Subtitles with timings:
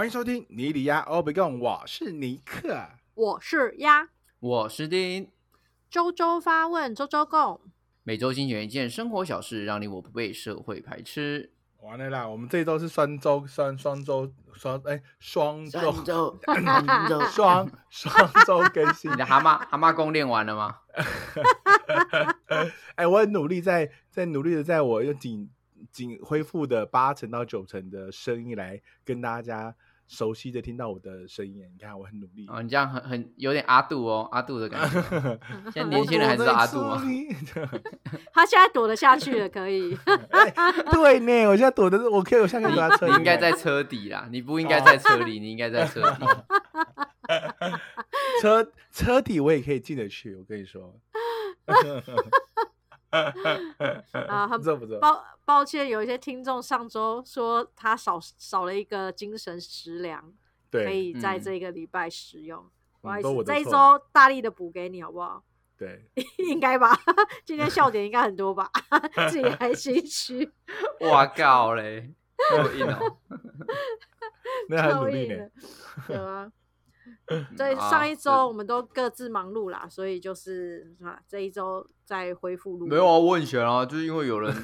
[0.00, 2.88] 欢迎收听尼里亚欧比贡，我是尼克。
[3.12, 4.08] 我是鸭，
[4.38, 5.30] 我是丁，
[5.90, 7.60] 周周发问，周周共。
[8.02, 11.52] 每周精选一件生活小事，让你我不被社会排斥。
[11.82, 16.40] 完了啦，我们这周是双周双双周双哎双周周，
[17.30, 19.16] 双 双周更新你。
[19.16, 20.78] 的蛤蟆 蛤蟆功练完了吗？
[22.96, 25.50] 哎，我很努力在在努力的在我用仅
[25.92, 29.76] 仅恢复的八成到九成的声音来跟大家
[30.10, 31.62] 熟悉的听到我的声音。
[31.72, 32.44] 你看我很努力。
[32.48, 35.00] 哦，你这样很很有点阿杜哦，阿杜的感觉。
[35.72, 37.00] 现在年轻人还知道阿杜吗？
[38.34, 39.96] 他现在躲得下去了，可以。
[40.30, 40.50] 哎
[40.92, 43.12] 对呢，我现在躲的是，我可以，我现在可以躲在车里。
[43.12, 46.26] 你应该在车底啦，你不应该在车里，你应该在车底。
[48.42, 50.34] 车车底，我也可以进得去。
[50.34, 50.92] 我跟你说，
[54.28, 54.98] 啊，很不错不错。
[55.00, 60.32] 抱抱歉，有一些听众上周说他少少了一个精神食粮，
[60.70, 62.64] 可以在嗯这个礼拜使用。
[63.00, 65.42] 不好意思，这一周大力的补给你好不好？
[65.76, 66.04] 对，
[66.48, 66.96] 应该吧，
[67.44, 68.70] 今天笑点应该很多吧，
[69.30, 70.50] 自己 还心虚，
[71.00, 72.12] 哇靠嘞，
[72.50, 73.16] 够硬哦。
[74.68, 75.50] 那很努力的。，
[76.06, 76.50] 对啊。
[77.56, 82.86] 这啊上一周我们都各自忙碌啦，所以就是啊，这一周再恢复录。
[82.86, 84.54] 没有啊，我很闲啊，就是因为有人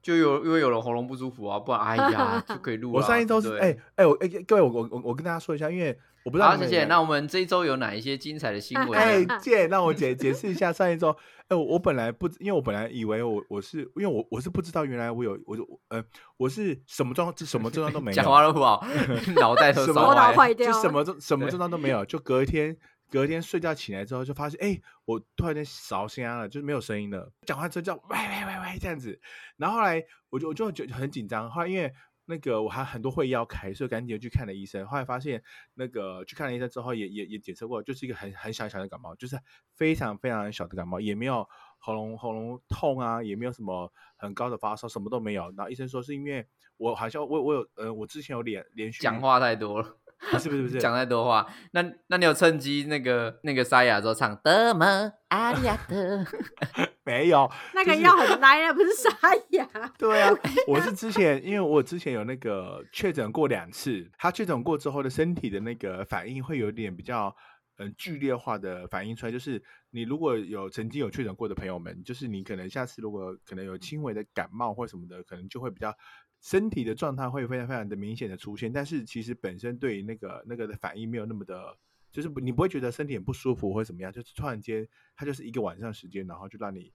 [0.00, 2.96] 就有因为有人喉咙不舒服啊，不然哎呀就可以录了。
[2.96, 6.84] 我上一周是对哎哎，我哎各位，我我我我跟大家说一下，因为我不知道好，谢谢。
[6.84, 8.98] 那我们这一周有哪一些精彩的新闻呢？
[8.98, 11.10] 哎，姐，让我解解释一下上一周。
[11.48, 16.02] 哎，我我本来不，因为我本来以为我我是，因为我我是不知道原来我有我就呃
[16.36, 18.86] 我是什么状什么症状都没有，讲话都不好，
[19.40, 20.38] 脑袋都什么头脑烧。
[20.38, 22.76] 坏掉了，就什么症什么症状都没有，就隔一天
[23.10, 29.20] 隔一天睡觉起来之后就发现，哎、我突然间烧声了，就是没有声音了，讲话之后叫喂喂喂喂这样子，
[29.56, 31.92] 然后后来我就我就觉得很紧张，后来因为。
[32.24, 34.86] 那个我还很多会议要开，所以赶紧去看了医生。
[34.86, 35.42] 后来发现，
[35.74, 39.36] 那个去看了医生之后也，也也检测过，就是一个很很小小的感冒，就是
[39.74, 41.46] 非常非常小的感冒，也没有
[41.78, 45.52] 喉咙喉咙痛啊，也没有什么很高的发烧，什么都没有。
[45.56, 46.46] 然后医生说是因为
[46.76, 49.98] 我好像我我有呃，我之前有连连续讲话太多了，
[50.30, 51.46] 不 是不是不是讲太多话。
[51.72, 56.24] 那那你有趁机那个那个沙哑之后唱的吗阿里亚的？
[57.04, 59.10] 没有，那个要很来啊，不是沙
[59.50, 59.68] 哑。
[59.98, 60.30] 对啊，
[60.68, 67.34] 我是之前，因为我之前有那个确诊过两次，他确诊过之后的身体的那个反应会有点比较
[67.78, 69.60] 嗯剧烈化的反应出来，就是
[69.90, 75.92] 你如果有曾经有确诊过的朋友们，就是你可能下次如果可能有轻微的感冒或什么的，可能就会比较
[76.42, 81.74] 身体的状态会非常非常的明显的出现，但是其实本身对那个那个的反应没有那么的。
[82.10, 84.86] 就是你不会觉得身体很不舒服或者怎么样，就是突然间，
[85.16, 86.92] 它就是一个晚上时间，然后就让你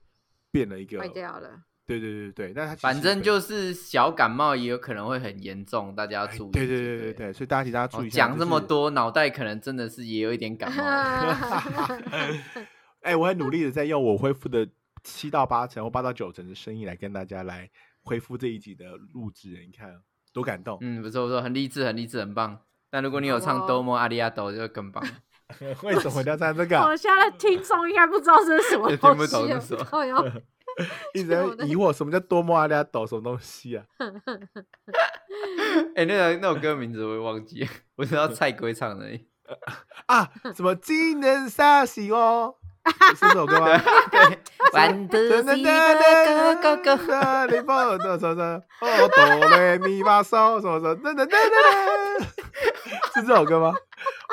[0.52, 1.60] 变了一个坏掉了。
[1.84, 6.48] 对对对对，那它反正就是小感冒，也有可能会很严重，大家要注意。
[6.50, 8.28] 哎对对对对对对，所以大家请大家注哦意一下。
[8.28, 11.98] 讲这么就是，多，脑袋可能真的是也有一点感冒了。
[13.02, 14.68] 哎，我很努力的在用我恢复的
[15.02, 17.68] 七到八成或八到九成的声音来跟大家来
[18.08, 20.00] 恢复这一集的录制，你看
[20.32, 20.78] 多感动。
[20.80, 22.58] 嗯，不错不错，很励志，很励志，很棒。
[22.90, 25.04] 但如果你有唱哦多么阿里亚斗，就更棒。
[25.82, 26.78] 为什么要唱这个？
[26.78, 30.42] 我现在的听众应该不知道这是什么 听不懂西是什么
[31.14, 33.84] 一直在疑惑什么叫多么阿利亚斗什么东西啊？
[35.96, 39.26] 哎、那个那首歌名字我也忘记了，我知道蔡圭唱的而已。
[40.04, 42.57] 啊，什么今年杀喜哦？
[43.14, 43.80] 是这首歌吗？
[44.10, 44.38] 对，
[44.72, 45.70] 玩的是一个
[46.62, 47.46] 哥哥哥。
[47.50, 53.74] 你帮的什么哦哆来咪发嗦什么什么噔噔噔噔噔，是这首歌吗？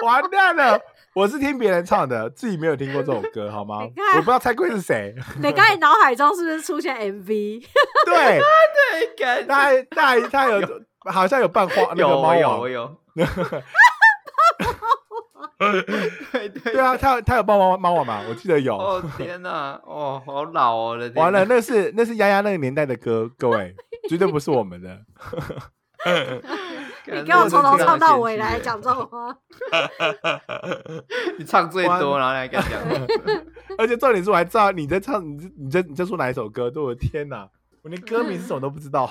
[0.03, 0.79] 完蛋了，
[1.13, 3.79] 我是听别人唱的，自己没有听过这首歌，好吗？
[4.15, 5.15] 我不知道蔡圭是谁。
[5.41, 7.65] 你刚才脑海中是不是出现 MV？
[8.05, 8.41] 对，
[9.47, 10.61] 他他他有
[11.05, 12.97] 好像有办花那有个有，有。
[16.31, 18.21] 对对对啊，他他有办猫猫网嘛？
[18.29, 18.77] 我记得有。
[18.77, 23.75] 哦天哪，哦好老哦，我的完了， 那是那是丫丫那个年代的歌，各位
[24.09, 24.99] 绝对不是我们的。
[27.07, 29.35] 你给我从头唱到尾来讲这种话，
[31.37, 32.79] 你唱最多，然后来敢讲。
[33.77, 36.69] 而且重点是我还知道你在唱，你在你在你在说哪一首歌？
[36.69, 37.47] 对我的天哪，
[37.83, 39.09] 我连歌名是什么都不知道。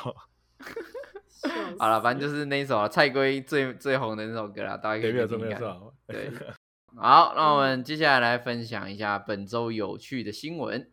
[1.79, 5.49] 好了，反正就是那一首啊蔡圭最最红的那首歌啦，大家可，以听听看。
[5.49, 5.95] 没有错。
[6.07, 6.31] 对，
[6.97, 10.91] 好， 那我们接下来来分享一下本周有趣的新闻。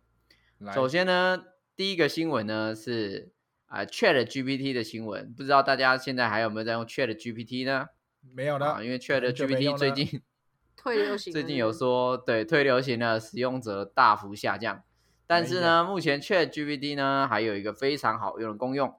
[0.74, 1.42] 首先呢，
[1.76, 3.32] 第一个新闻呢是
[3.68, 7.88] 啊、Chat GPT 的新闻，不知道大家现在还有没有在用 Chat GPT 呢？
[8.36, 10.22] 没有啊，了，因为 Chat GPT 最近
[10.76, 14.84] 退流行最近有说，对退流行的使用者大幅下降，
[15.26, 18.94] 但是哎呢，目前 Chat GPT 呢还有一个非常好用的功用。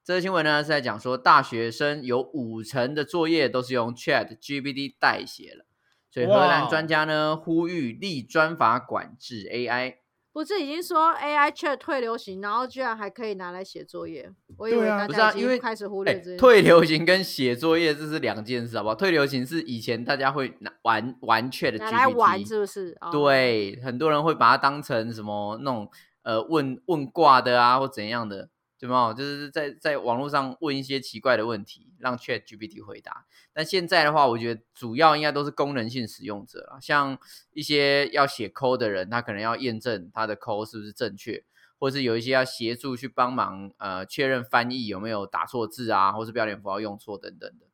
[0.00, 5.64] 好，这个新闻呢是在讲说，大学生有五成的作业都是用 Chat GPT 代写了，
[6.10, 9.96] 所以荷兰哇专家呢呼吁立专法管制 AI。
[10.32, 14.30] 不是已经说 AI Chat 退流行，然后居然还可以拿来写作业？
[14.56, 16.36] 我以为大家已经啊因为开始忽哎略这件事。
[16.36, 18.94] 退流行跟写作业这是两件事，好不好？
[18.94, 22.96] 退流行是以前大家会拿玩玩 Chat 拿来玩 GPT，是不是？
[23.00, 25.90] 哦，对，很多人会把它当成什么那种
[26.22, 28.48] 呃问问卦的啊，或怎样的，
[28.80, 29.12] 对吗？
[29.12, 33.26] 就是在在网络上问一些奇怪的问题，让 Chat GPT 回答。
[33.52, 37.18] 但现在的话，我觉得主要应该都是功能性使用者啦，像
[37.52, 41.44] 一些要写 code 的人，他可能要验证他的 code 是不是正确，
[41.78, 47.66] 或是有一些要协助去帮忙呃确认翻译有没有打错字啊，或是标点符号用错等等的，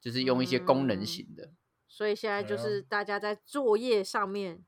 [0.00, 1.50] 就是用一些功能嗯型的。
[1.88, 4.62] 所以现在就是大家在作业上面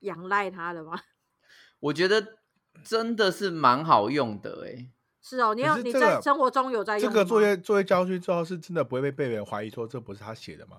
[0.00, 1.00] 仰赖它的吗？
[1.78, 2.38] 我觉得
[2.82, 4.90] 真的是蛮好用的诶、
[5.30, 10.78] 是哦，你可有你在生活中有在用这个作业作业交出去之后，是真的不会被被人怀疑说这不是他写的吗？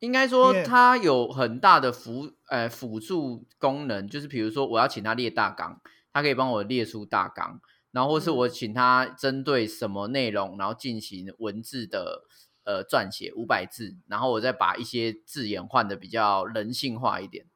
[0.00, 5.80] 应该说因为它有很大的辅呃辅助功能，就是比如说我要请他列大纲，
[6.12, 7.60] 他可以帮我列出大纲，
[7.90, 12.24] 然后或是嗯我请他针对什么内容，然后进行文字的
[12.64, 17.46] 呃撰写五百字，然后我再把一些字眼换的比较人性化一点，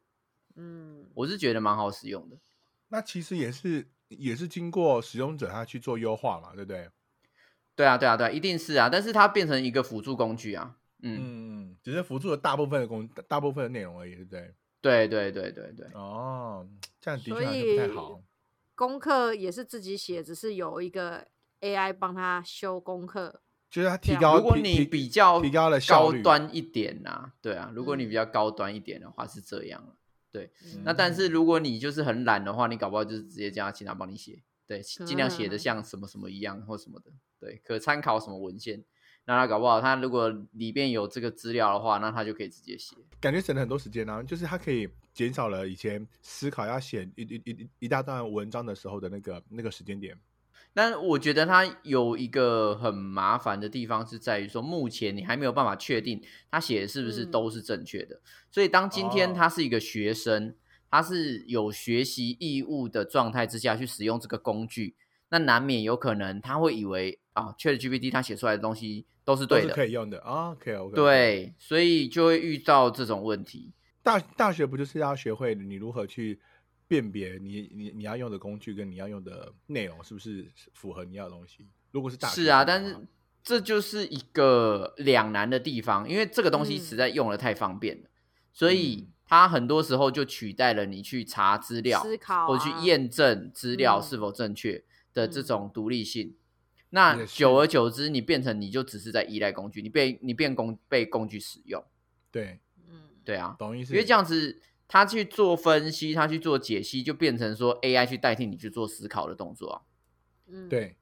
[0.56, 2.38] 嗯，我是觉得蛮好使用的。
[2.88, 6.88] 那其实也是也是经过使用者他去做优化嘛，对不对？
[7.76, 14.54] 对啊，对啊，对啊，一定是啊，但是它变成一个辅助工具啊，嗯，嗯，只是辅助了大部分的工大部分的内容而已，对不对？
[14.80, 16.66] 对对对对对，哦，
[17.00, 18.20] 这样的所确是不太好。
[18.74, 21.26] 功课也是自己写，只是有一个
[21.60, 23.42] AI 帮他修功课。
[23.70, 29.96] 就是他提高，如果你比较提高了效高端一点呐、对啊，如果你嗯比较高端一点的话是这样
[30.30, 37.10] 对，嗯那但是如果你就是很懒的话，你搞不好就是直接叫他请他帮你写，对，尽量写的嗯像什么什么一样或什么的，
[37.40, 38.84] 对，可参考什么文献。
[39.24, 42.96] 那他搞不好，他如果里边有这个资料的话，那他就可以直接写。
[43.20, 50.18] 感觉省了很多时间啊，就是他可以减少了以前思考要写一一一一大段文章的时候的那个那个时间点。
[50.74, 58.20] 但我觉得它有一个很麻烦的地方是在于说，目前你还没有办法确定他写的是不是嗯都是正确的。
[58.50, 60.54] 所以当今天哦他是一个学生，
[60.90, 64.94] 他是有学习义务的状态之下去使用这个工具，
[65.30, 70.54] 那难免有可能他会以为啊，ChatGPT 他写出来的东西都是对的，都可以用的啊。
[70.58, 73.72] 可以 OK。，对，所以就会遇到这种问题。
[74.02, 76.40] 大大学不就是要学会你如何去
[76.88, 81.68] 辨别你你你要用的工具跟你要用的内容是不是符合你要的东西？
[81.92, 82.96] 如果是大是啊，但是
[83.44, 86.80] 这就是一个两难的地方，因为这个东西嗯。
[86.80, 88.08] 实在用的太方便了，
[88.52, 89.12] 所以嗯。
[89.24, 94.02] 它很多时候就取代了你去查资料，思考或者去啊验证资料嗯。
[94.02, 94.82] 是否正确
[95.12, 95.44] 的这嗯。
[95.44, 96.34] 种独立性。
[96.90, 101.84] 那久而久之，你变成你就只是在依赖工具，你被你变工被工具使用，
[102.30, 103.92] 对，嗯，对啊，懂意思？
[103.92, 104.58] 因为这样子，
[104.88, 109.82] 他去做分析，他去做解析，就变成说 AI 去代替你去做思考的动作啊。
[110.48, 110.96] 嗯，对，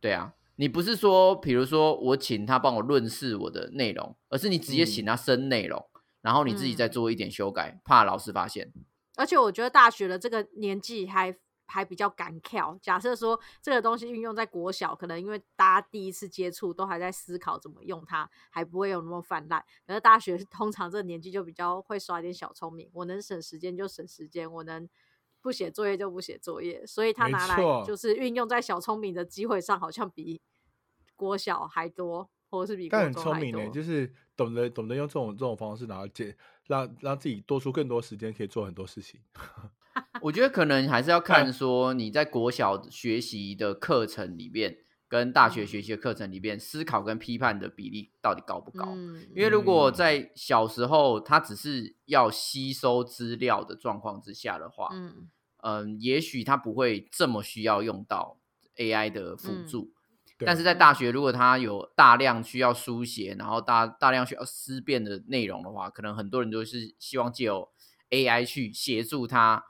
[0.00, 5.84] 对啊，你不是说，比如说我请他帮我论述我的内容，而是你直接请他生内容，
[6.22, 8.72] 然后你自己再嗯做一点修改，怕老师发现。
[9.16, 12.78] 而且我觉得大学的这个年纪还还比较敢跳。
[12.82, 19.64] 假设说这个东西运用在国小，可能因为大家第一次接触，都还在思考怎么用它，还不会有那么泛滥。
[19.86, 24.88] 可是大学 通常这个年纪就比较会耍点小聪明，我能省时间就省时间，我能
[25.40, 30.40] 不写作业就不写作业，所以他拿来就是运用在小聪明的机会上，好像比
[31.16, 33.12] 国小还多，或者是比国但很。
[33.14, 39.20] 聪明呢，就是懂得懂得用这种这种方式，然后解让让自己多出更多时间，可以做很多事情。
[40.22, 44.76] 我觉得可能还是要看看说你在国小学习的课程里面，
[45.08, 48.92] 跟大学嗯学习的课程里面，思考跟批判的比例到底高不高。
[48.94, 55.28] 嗯，因为如果嗯在小时候他只是要吸收资料的状况之下的话，嗯
[55.62, 58.38] 嗯，也许他不会这么需要用到
[58.76, 59.92] AI 的辅嗯助。
[60.36, 67.68] 对但是在大学，如果他有大量需要书写，然后大大量需要思辨的内容的话，可能很多人都是希望借由
[68.10, 69.64] AI 去协助他，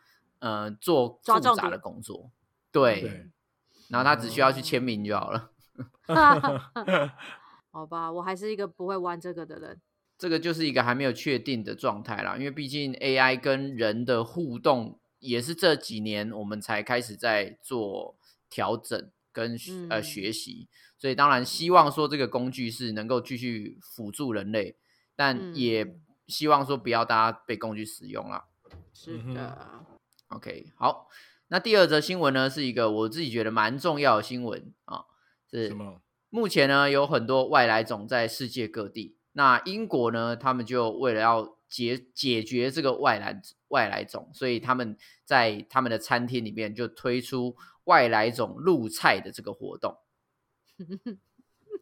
[0.44, 2.30] 呃，做复杂的工作。
[2.70, 3.30] 对，对，
[3.88, 5.50] 然后他只需要去签名就好了。
[7.72, 9.80] 好吧，我还是一个不会玩这个的人。
[10.18, 18.16] 这个就是一个还没有确定的状态啦，因为毕竟 AI 跟人的互动也是这几年我们才开始在做
[18.50, 24.76] 调整跟学呃嗯学习，所以当然希望说这个工具是能够继续辅助人类，
[25.16, 28.44] 但也嗯希望说不要大家被工具使用啦。
[28.92, 29.86] 是的，
[30.34, 31.08] OK，好，
[31.48, 35.04] 那第二则新闻呢是一个我自己觉得蛮重要的新闻啊，
[35.50, 36.00] 是什么？
[36.30, 39.16] 目前呢有很多外来种在世界各地。
[39.36, 49.96] 那英国呢，他们就为了要解解决这个外来外来种，所以他们在他们的餐厅里面就推出外来种入菜的这个活动，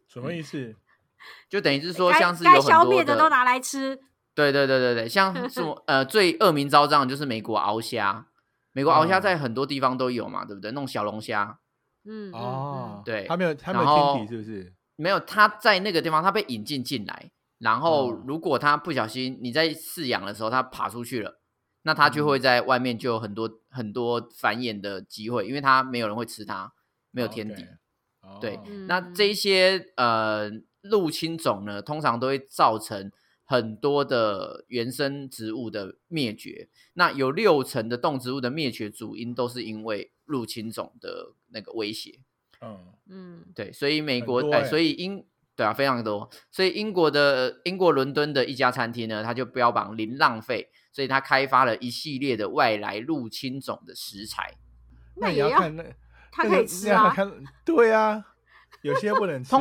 [0.07, 0.75] 什么意思？
[1.47, 3.99] 就等于是说像是该有很多消灭的都拿来吃。
[4.35, 8.27] 对对对对对，像什么 呃最恶名昭彰的就是美国鳌虾，
[8.73, 10.71] 美国鳌虾嗯在很多地方都有嘛，对不对？
[10.71, 11.59] 那种小龙虾，
[12.05, 14.73] 嗯，嗯哦，对它没有，他没有天敌，是不是？
[14.95, 21.39] 没有，它在那个地方它被引进进来，然后哦如果它不小心你在饲养的时候它爬出去了，
[21.83, 26.73] 那它就会嗯在外面就有很多很多繁衍的机会，因为它没有人会吃它，
[27.11, 27.63] 没有天敌。
[28.21, 30.49] 哦对嗯那这一些呃
[30.81, 33.11] 入侵种呢，通常都会造成
[33.53, 36.69] 很多的原生植物的灭绝。
[36.93, 42.19] 那有六成的动植物的灭绝主因都是因为入侵种的那个威胁。
[42.61, 45.23] 嗯，嗯对，所以美国所以英
[45.55, 46.27] 对啊，非常多。
[46.49, 54.57] 所以英国的英国伦敦的一家餐厅呢，它就标榜零浪费，所以它开发了一系列的外来入侵种的食材。
[55.17, 55.83] 那也要看那，
[56.31, 57.15] 它可以吃啊。
[57.63, 58.25] 对啊，
[58.81, 59.55] 有些不能 吃。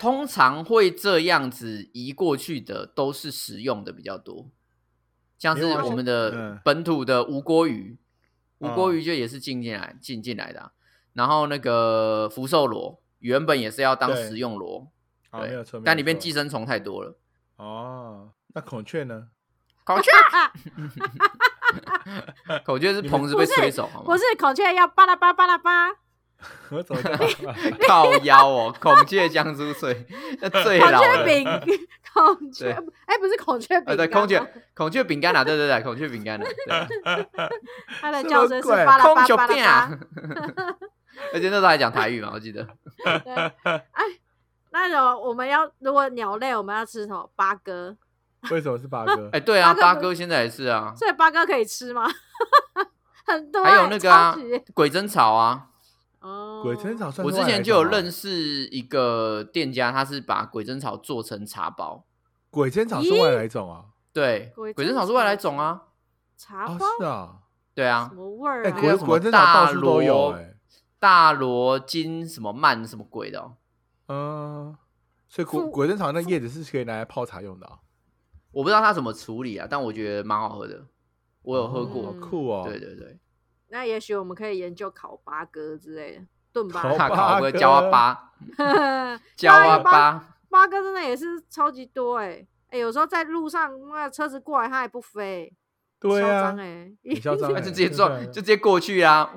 [0.00, 4.50] 通通常会这样子移过去的，都是食用的比较多，
[5.38, 7.98] 像是我们嗯的本土的无锅鱼，
[8.58, 10.72] 无锅嗯鱼就也是进进来进进来的啊、
[11.12, 14.90] 然后那个福寿螺原本也是要当食用螺，
[15.30, 15.48] 哦，对。
[15.48, 17.18] 没有错，但里面寄生虫太多了。
[17.56, 19.28] 哦，那孔雀呢？
[19.84, 20.10] 孔雀，
[22.66, 24.06] 孔雀是棚子被吹走，好吗？
[24.06, 24.16] 不？
[24.16, 25.90] 是孔雀要巴拉巴巴拉巴，
[26.70, 27.08] 我怎么知
[27.46, 27.54] 道？
[27.86, 30.06] 靠腰哦，孔雀江苏脆，
[30.40, 31.24] 那最孔老了。
[31.24, 31.44] 雀饼，
[32.12, 32.72] 孔雀对，
[33.06, 36.44] 哎，不是孔雀饼呃，对，孔雀孔雀饼干啊，对对对，孔雀饼干啊，
[36.88, 37.50] 对。
[38.00, 39.98] 它的叫声是么鬼巴拉巴空酒饼巴拉巴啊。
[41.32, 42.62] 而且那时候还讲台语嘛，我记得。
[43.02, 43.32] 对，
[43.64, 44.04] 哎，
[44.70, 47.28] 那种我们要如果鸟类，我们要吃什么？
[47.34, 47.96] 八哥，
[48.50, 49.40] 为什么是八哥哎，？
[49.40, 52.06] 对啊，八哥现在也是啊，所以八哥可以吃吗？
[53.26, 55.68] 很多欸，还有那个啊超级，鬼针草啊。
[56.26, 62.04] 哦，鬼针草算我之前就有认识一个店家，他是把鬼针草做成茶包。
[62.50, 63.84] 鬼针草是外来种啊？
[64.12, 65.66] 对，鬼针鬼针草是外来种啊。
[65.66, 65.82] 啊，
[66.36, 67.38] 茶包是啊。
[67.74, 70.34] 对啊什，么味儿鬼鬼针草大到处都有。
[70.98, 73.56] 大罗金什么曼什么鬼的哦。
[74.08, 74.76] 嗯，
[75.28, 77.78] 所以鬼附鬼针草那叶子是可以拿来泡茶用的啊。
[78.50, 80.86] 我不知道它怎么处理啊，但我觉得蛮好喝的，
[81.42, 82.14] 我有喝过。
[82.14, 82.64] 嗯酷哦。
[82.66, 83.18] 对对对，
[83.68, 86.96] 那也许我们可以研究烤八哥之类的炖八烤哥。
[86.96, 88.32] 烤八哥焦啊巴，
[89.36, 95.52] 焦八啊巴，八哥真的也是超级多哎、哎、有时候在路上那车子过来，它也不飞，
[95.98, 99.30] 对啊嚣张，哎，很嚣张那 哎就直接撞，就直接过去啊，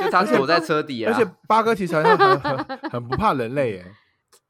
[0.00, 1.24] 就他 躲在车底啊而。
[1.24, 3.84] 且八哥其实好像很很很不怕人类哎。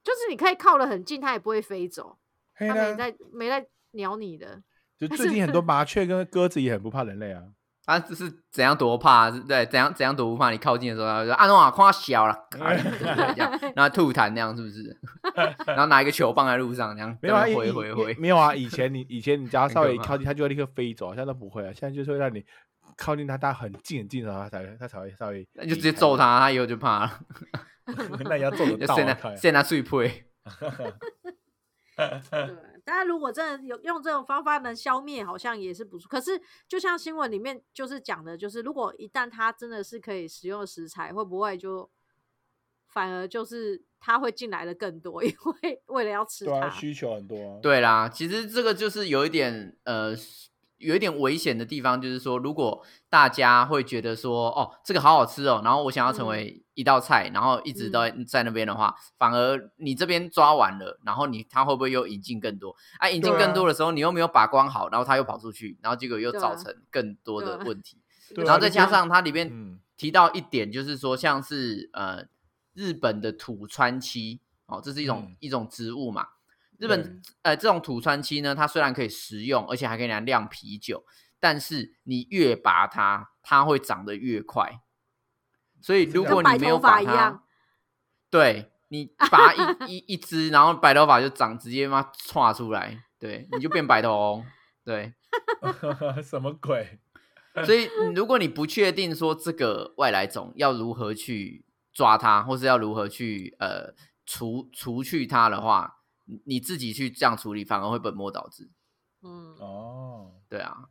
[0.02, 2.18] 就是你可以靠得很近，它也不会飞走，
[2.56, 4.60] 它没在没在鸟你的。
[4.98, 7.42] 就最近很多麻雀跟鸽子也很不怕人类啊。
[7.84, 9.30] 他这是怎样多怕？
[9.30, 10.50] 是对，怎样怎样多不怕？
[10.50, 12.36] 你靠近的时候，他就说：“啊，诺啊，夸小了，
[13.74, 14.96] 然后吐痰那样，是不是？
[15.66, 18.14] 然后拿一个球放在路上，这样没有啊，在那以以边挥挥挥。
[18.14, 18.54] 没有啊。
[18.54, 21.72] 以前你以前你只要很可怕稍微靠近，它就会立刻飞走，现在都不会啊。
[21.74, 22.44] 现在就是会让你
[22.96, 26.22] 靠近它，它很近很近的时候，它才它才会稍微那就直接揍它。
[26.38, 27.20] 他，他以后就怕了，
[28.24, 28.96] 那你要揍得就到啊！
[28.96, 30.24] 现在现在碎配。
[31.96, 32.52] 对，
[32.84, 36.08] 当然如果真的有用这种方法能消灭，好像也是不错。
[36.08, 41.88] 可是就像新闻里面就是讲的，就是如果一旦它真的是可以食用的食材，会不会就
[42.88, 46.50] 反而就是它会进来的更多，因为 为了要吃它。
[46.50, 47.58] 对啊，需求很多啊。
[47.62, 50.14] 对啦，其实这个就是有一点呃，
[50.82, 62.74] 有一点危险的地方，就是说，如果大家会觉得说，哦，这个好好吃哦，然后我想要成为一道菜，然后一直都在在那边的话，反而你这边抓完了，然后你他会不会又引进更多？
[62.98, 67.98] 啊，引进更多的时候，你又没有把关好，然后他又跑出去，然后结果又造成更多的问题。
[68.36, 72.24] 然后再加上它里面嗯提到一点，就是说像是呃
[72.72, 76.26] 日本的土川漆哦，这是一种、嗯一种植物嘛。
[76.78, 81.04] 日本呃这种土川漆呢，它虽然可以食用，而且还可以拿来酿啤酒，
[81.38, 84.80] 但是你越拔它，它会长得越快。
[85.80, 87.42] 所以如果你没有把它
[88.30, 94.44] 对你拔一一一只，然后白头发就长直接妈窜出来，对，你就变白头翁，
[94.84, 95.14] 对。
[96.22, 96.98] 什么鬼？
[97.64, 103.94] 所以，如果你不确定说这个外来种要如何去抓它，或是要如何去呃
[104.26, 106.01] 除除去它的话，
[106.32, 108.70] 你你自己去这样处理，反而会本末倒置。
[109.22, 110.88] 嗯，哦，对啊，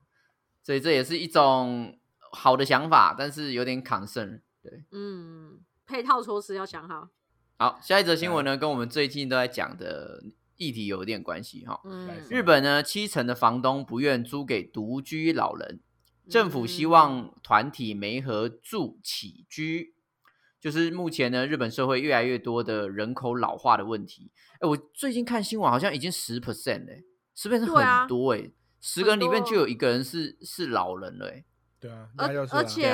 [0.62, 1.98] 所以这也是一种
[2.32, 4.42] 好的想法，但是有点 concern。
[4.62, 7.10] 对嗯，配套措施要想好。
[7.58, 10.24] 好，下一则新闻呢，跟我们最近都在讲的
[10.58, 11.82] 议题有点关系哈。
[11.84, 15.82] 嗯，日本呢，七成的房东不愿租给独居老人，
[16.30, 19.96] 政府希望团体媒合住起居。
[20.62, 24.32] 就是目前呢，日本社会越来越多的人口老化的问题。
[24.60, 27.04] 哎，我最近看新闻，好像已经十 percent 哎，
[27.34, 31.44] 十 percent 很多哎，十个人里面就有一个人是是老人了哎。
[31.80, 32.94] 对啊，而而且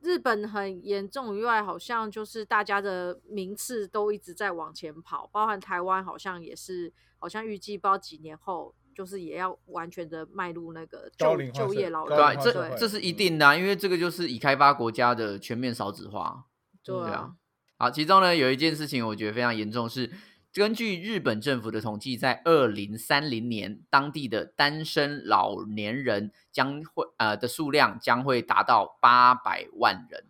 [0.00, 16.46] 日本很严重以外，好像就是大家的名次都一直在往前跑，包含台湾好像也是，好像预计不知道几年后就是也要完全的迈入那个就就业老人对，这这是一定的，因为这个就是已开发国家的全面少子化。
[16.84, 17.34] 对啊，
[17.78, 20.10] 好，其中呢有一件事情我觉得非常严重，是
[20.52, 30.26] 根据日本政府的统计，在二零三零年，当地的单身老年人将会呃的数量将会达到八百万人，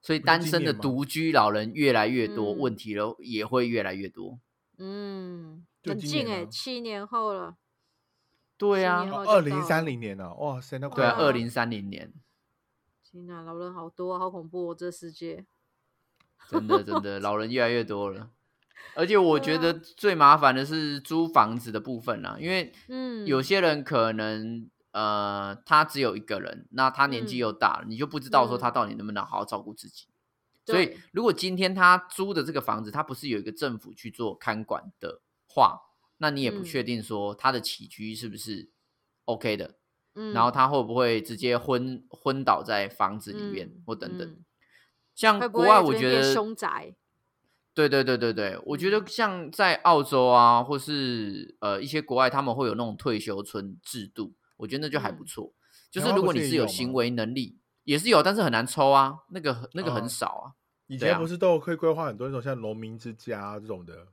[0.00, 4.38] 所以单身的独居老人越来越多，问题了也会越来越多。
[4.78, 7.56] 嗯，很近哎，七年后了。
[8.58, 12.12] 对啊，二零三零年了，哇塞，那对啊，二零三零年。
[13.02, 15.44] 天哪，老人好多，好恐怖哦，这世界。
[16.48, 18.30] 真的，真的，老人越来越多了，
[18.94, 30.06] 而且我觉得最麻烦的是租房子的部分啦，因为，嗯，有些人可能，呃，他只有一个人，那他年纪又大了，你就不知道说他到底能不能好好照顾自己。
[30.64, 35.80] 所以，如果今天他租的这个房子，他不是有一个政府去做看管的话，
[36.18, 38.70] 那你也不确定说他的起居是不是
[39.26, 39.76] OK 的，
[40.14, 44.36] 嗯，然后他会不会直接昏昏倒在房子里面或等等。
[45.16, 46.94] 像国外，我觉得凶宅。
[47.74, 55.52] 对对对对对，我觉得像在澳洲啊，或是呃一些国外，他们会有那种退休村制度，我觉得那就还不错。
[55.90, 60.44] 就是如果你是有行为能力，也是有，但是很难抽啊，那个那个很少啊。
[60.86, 64.06] 以前不是都会规划很多那种像农民之家这种的，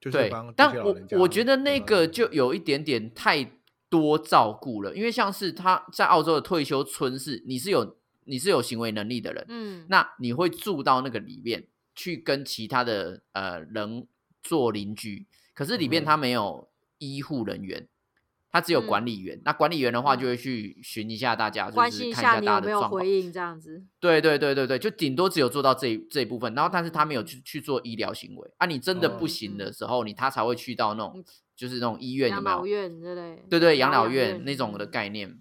[0.00, 3.58] 就是帮但我我觉得那个就有一点点太
[3.88, 7.99] 多照顾了，因为像是他在澳洲的退休村是你是有。
[8.24, 14.06] 你是有行为能力的人，嗯，那你会住到那个里面去跟其他的呃人
[14.42, 17.88] 做邻居，可是里面他没有医护人员，
[18.50, 19.40] 他只有管理员。
[19.44, 23.82] 那管理员的话就会去巡一下大家，就是看一下大家有没有回应这样子。
[23.98, 28.66] 对对对对对，就顶多只有做到这这一部分，然后但是他没有去去做医疗行为啊。
[28.66, 31.24] 你真的不行的时候，你他才会去到那种
[31.56, 33.44] 就是那种医院，养老院之类。
[33.50, 35.38] 对对，养老院那种的概念。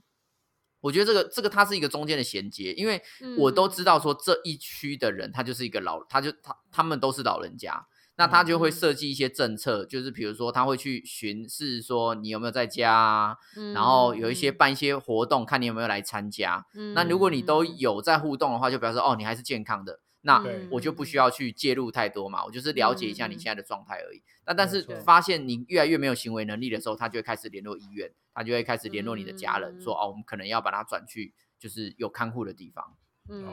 [0.81, 3.01] 我觉得这个这个它是一个中间的衔接，因为
[3.37, 13.37] 我都知道说这一区的人他就是一个老，他就他他们都是老人家，那他就会设计一些政策，就是比如说他会去巡视说你有没有在家，
[13.73, 16.65] 然后有一些办一些活动，看你有没有来参加。
[16.93, 19.99] 那如果你都有在互动的话，就表示哦你还是健康的。
[20.21, 24.21] 那我就不需要去介入太多嘛，我就是了解一下你现在的状态而已。
[24.45, 32.95] 那但是发现你越来越没有行为能力的时候，他就会开始联络医院，他就会开始联络你的家人，说哦，我们可能要把它转去就是有看护的地方。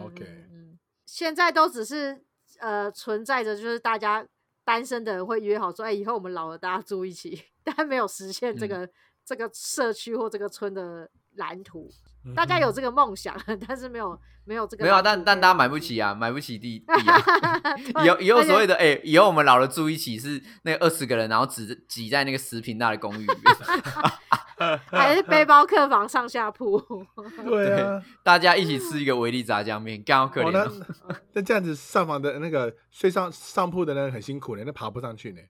[0.04, 2.24] OK，嗯，现在都只是
[2.60, 4.24] 呃存在着，就是大家
[4.64, 8.88] 单身的人会约好说，哎，以后我们老了大家住一起， 但没有实现这个
[9.24, 11.90] 这个社区或这个村的蓝图。
[12.34, 13.36] 大家有这个梦想，
[13.68, 18.04] 但是没有没有这个没有，但但大家买不起啊，买不起地 地啊。
[18.04, 23.56] 以后以后所谓的哎，以后我们老了住一起是那二十个人，然后只挤在那个十平大的公寓里面，
[24.86, 26.80] 还是背包客房上下铺？
[27.44, 30.84] 对啊，大家一起吃一个维力炸酱面，刚好可怜。
[31.32, 35.40] 那这样子上房的那个睡上上铺的人很辛苦呢，那爬不上去呢。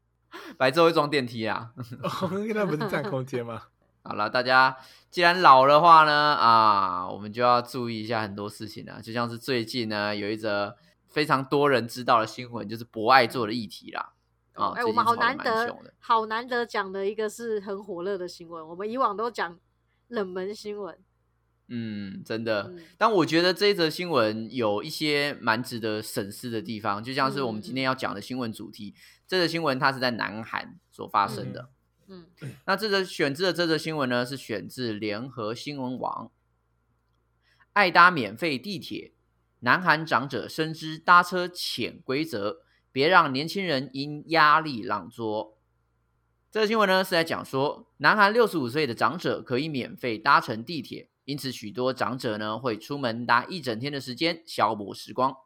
[0.59, 1.71] 白昼会装电梯啊？
[2.55, 3.63] 那不是占空间吗？
[4.03, 4.77] 好了，大家
[5.11, 9.01] 既然老的话呢，啊，我们就要注意一下很多事情啊。
[9.01, 10.77] 就像是最近呢，有一则
[11.09, 14.13] 非常多人知道的新闻，就是博爱做的议题啦。
[14.57, 18.67] 啊，哎，我们好难得，好难得讲的一个是很火热的新闻。
[18.69, 19.59] 我们以往都讲
[20.09, 20.99] 冷门新闻。
[21.69, 22.73] 嗯，真的。
[22.97, 28.95] 但我觉得这一则新闻有一些蛮值得审视的地方，就像是我们今天要讲的新闻主题。
[29.27, 31.71] 这则新闻它是在南韩所发生的。
[32.07, 32.27] 嗯，
[32.67, 36.31] 那这则选自的这则新闻呢，是选自联合新闻网。
[37.73, 39.13] 爱搭免费地铁，
[39.61, 42.63] 南韩长者深知搭车潜规则，
[42.97, 45.59] 别让年轻人因压力让座。
[46.51, 55.37] 这个新闻呢是在讲说，南韩六十五岁的长者可以免费搭乘地铁，因此许多长者呢会出门搭一整天的时间消磨时光。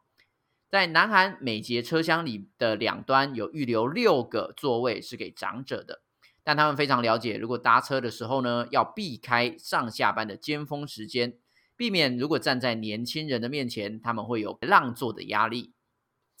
[0.69, 6.03] 在南韩每节车厢里的两端有预留六个座位是给长者的。
[6.45, 11.33] 但他们非常了解，如果搭车的时候呢，要避开上下班的尖峰时间，
[11.75, 15.73] 避免如果站在年轻人的面前，他们会有让座的压力。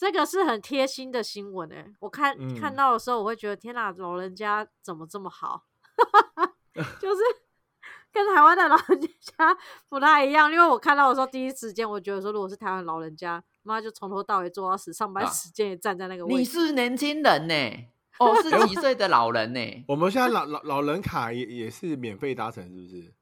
[0.01, 5.65] 这个是很贴心的新闻诶、我看、看嗯到的时候，我会觉得天哪，老人家怎么这么好？
[6.99, 7.21] 就是
[8.11, 9.55] 跟台湾的老人家
[9.87, 10.51] 不太一样。
[10.51, 16.45] 因为我看到的时候，第一时间我觉得说，如果是台湾老人家，妈就从头到尾做到死，上班啊时间也站在那个位置你。
[16.45, 17.53] 是年轻人呢、
[18.17, 23.13] 哦，是几岁的老人呢、我们现在老老老人卡也也是免费搭乘，是不是？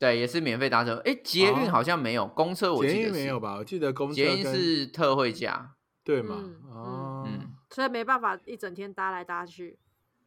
[0.00, 0.98] 对，也是免费搭乘。
[1.04, 3.38] 哎，捷运哦好像没有，公车我捷记得是运没有？
[3.38, 3.54] 吧？
[3.58, 5.75] 我记得公车捷运是特惠价。
[6.06, 6.62] 对嘛嗯？
[6.70, 9.76] 哦，嗯所以没办法一整天搭来搭去。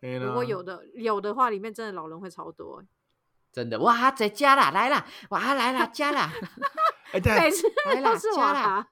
[0.02, 2.86] 如果有的有的话，里面真的老人会超多欸、
[3.54, 6.32] 真的哇，在家啦，来啦，哇，来啦，家啦，
[7.14, 7.64] 哎，但每次
[8.04, 8.88] 都是我加啦啊。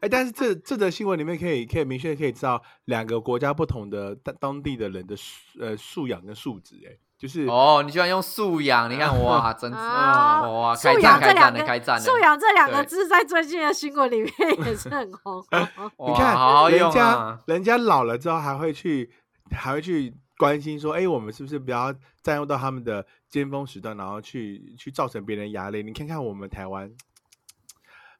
[0.00, 14.32] 哎，但是这这则新闻里面可以可以明确可以知道两个国家不同的当当地的人的素呃素养跟素质，哎，就是哦，你居然用素养，你看 哇，真是啊哇，素开战开战了，养这两个开战了，素养这两个字在最近的新闻里面
[14.64, 15.44] 也是很红。
[15.52, 19.10] 你看好好用人家啊，人家老了之后还会去
[19.50, 25.82] 还会去关心说，哎，我们是不是不要占用到他们的尖峰时段，然后去去造成别人压力？
[25.82, 26.90] 你看看我们台湾，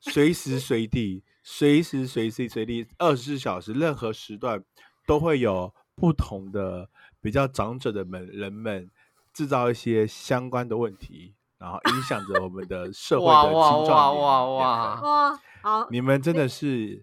[0.00, 4.62] 随时随地、随时随地随地，二十四小时，任何时段
[5.06, 8.90] 都会有不同的比较长者的们人们
[9.32, 14.22] 制造一些相关的问题，然后影响着我们的社会的哇哇青壮年。
[14.22, 17.02] 哇哇哇哇，好，你们真的是，你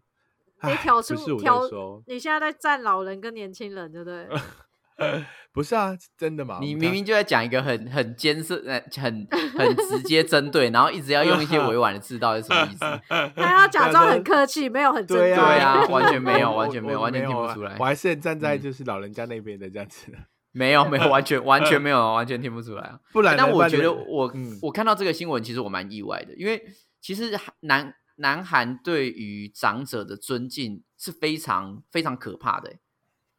[0.60, 4.28] 唉挑出挑，你现在在站老人跟年轻人，对不对？
[5.54, 6.60] 不是啊，真的吗？
[6.62, 13.02] 你明明就在讲一个很很艰涩、呃很 很直接针对，然后一直要用一些委婉的字，到底是什么意思？
[13.36, 20.12] 他要假装很客气，没有很针对对啊完全没有完全没有完全听不出来我还是站在嗯就是老人家那边的这样子，
[20.52, 23.00] 没有没有，完全完全没有，完全听不出来啊。
[23.12, 26.62] 不然但我觉得我、嗯我看到这个新闻，其实我蛮意外的，因为
[27.02, 32.80] 其实韩南南韩对于长者的尊敬是非常非常可怕的欸，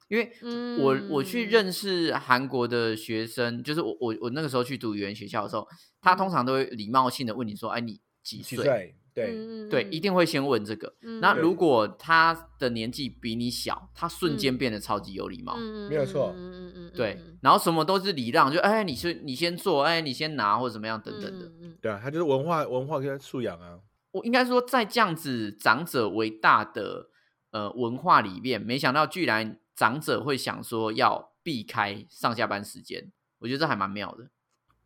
[0.09, 0.33] 因为
[0.79, 5.67] 我、我去嗯认识韩国的学生，就是我我我那个时候去读语言学校的时候，
[6.01, 8.95] 他通常都会礼貌性的问你说，哎，你几岁？
[9.15, 10.95] 对嗯对，一定会先问这个。
[11.03, 15.57] 嗯那如果他的年纪比你小，他瞬间嗯变得超级有礼貌。
[15.59, 21.47] 嗯没有错嗯嗯嗯，对，然后什么都是礼让，就哎，你是你先做，哎，你先拿或者怎么样等等的。
[21.47, 23.81] 嗯嗯对啊，他就是文化文化跟素养啊，
[24.13, 27.09] 我应该说，在这样子长者为大的
[27.51, 34.29] 呃文化里面，没想到居然长者会想说要避开上下班时间，我觉得这还蛮妙的。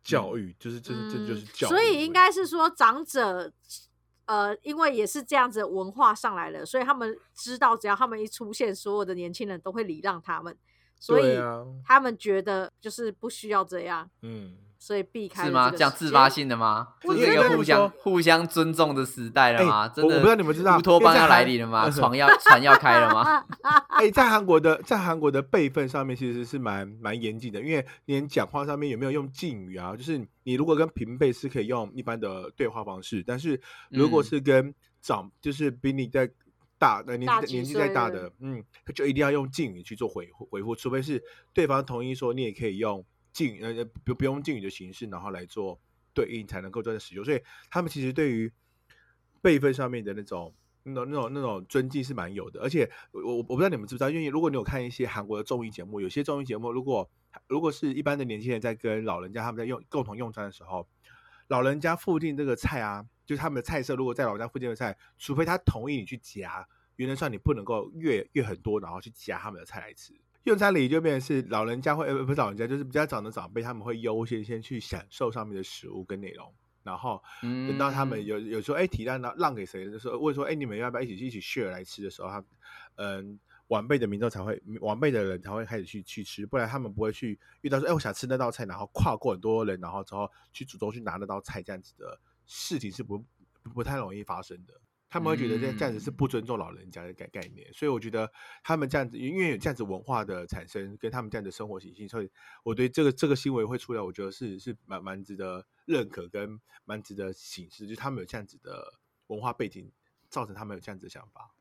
[0.03, 3.51] 教育就是这是这就是嗯教育所以应该是说长者。
[4.25, 10.57] 呃，因为也是这样子文化上来了，所以他们知道，只要他们一出现，所有的年轻人都会礼让他们，
[10.97, 15.67] 所以啊，他们觉得就是不需要这样，嗯，所以避开是吗？
[15.67, 16.89] 了这个时这样自发性的吗？
[17.05, 19.87] 我这是一个互相互相尊重的时代了哎吗？
[19.87, 21.89] 真的，我我不知道你们知道乌托邦要来临了吗？
[21.89, 23.45] 床要船要开了吗？
[23.87, 36.29] 哎，在韩国的在韩国的辈分上面其实是蛮蛮严谨的，因为连讲话上面有没有用敬语啊，就是你如果跟平辈是可以用一般的对话方式，但是如果嗯是跟长就是比你在
[36.77, 38.61] 大的年纪年纪再大的，嗯，
[38.93, 45.77] 就一定要用敬语去做回回复，除非是对方同意说你也可以用敬呃不不用敬语的形式，然后来做
[46.13, 48.49] 对应才能够真的使用，所以他们其实对于
[49.41, 50.53] 辈分上面的那种。
[50.85, 57.09] 那种那种那种尊敬是蛮有的，而且我我我不知道你们知不知道，因为如果你有看一些韩国的综艺节目，有些综艺节目如果
[57.47, 60.85] 如果是一般的年轻人在跟老人家他们在用共同用餐的时候，
[61.47, 66.67] 老人家附近这个菜啊，就是他们的菜色，如果在老人家附近的菜，除非他同意你去夹，
[66.97, 70.13] 原则上你不能够越越很多，然后去夹他们的菜来吃。
[70.43, 76.53] 用餐礼仪就变成是老人家会呃不是老人家，就是比较长的长辈，他们会优先先去享受上面的食物跟内容，
[76.83, 82.43] 然后等到他们嗯有有时候哎体谅让让给谁的时候，问说哎你们要不要一起去一起 share 来吃的时候，他
[82.95, 93.17] 嗯晚辈的民众才会晚辈的人才会开始去去吃，不然他们不会去遇到说哎我想吃那道菜，然后跨过很多人，然后之后去主动去拿那道菜这样子的事情是不
[93.63, 94.73] 不不太容易发生的。
[95.13, 98.27] 他们会觉得这这样子是嗯不尊重老人家的概概念，所以我觉得
[98.63, 102.31] 他们这样子，因为有这样子文化的产生，跟他们这样的生活习性，所以
[102.63, 109.91] 我对这个这个新闻会出来，我觉得是是蛮蛮值得认可，跟蛮值得醒示，就是他们有这样子的文化背景，
[110.31, 111.53] 造成他们有这样子的想法。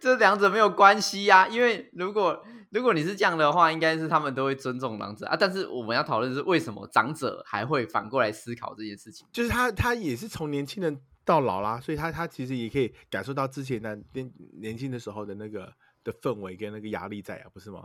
[0.00, 5.36] 这两者没有关系呀、因为如果如果你是这样的话，应该是他们都会尊重长者啊。
[5.38, 9.26] 但是我们要讨论是为什么长者还会反过来思考这件事情。
[9.32, 14.30] 就是他他也是从年轻人到老啦，所以他他其实也可以感受到之前的年
[14.60, 15.72] 年轻的时候的那个
[16.04, 17.80] 的氛围跟那个压力在啊，不是吗？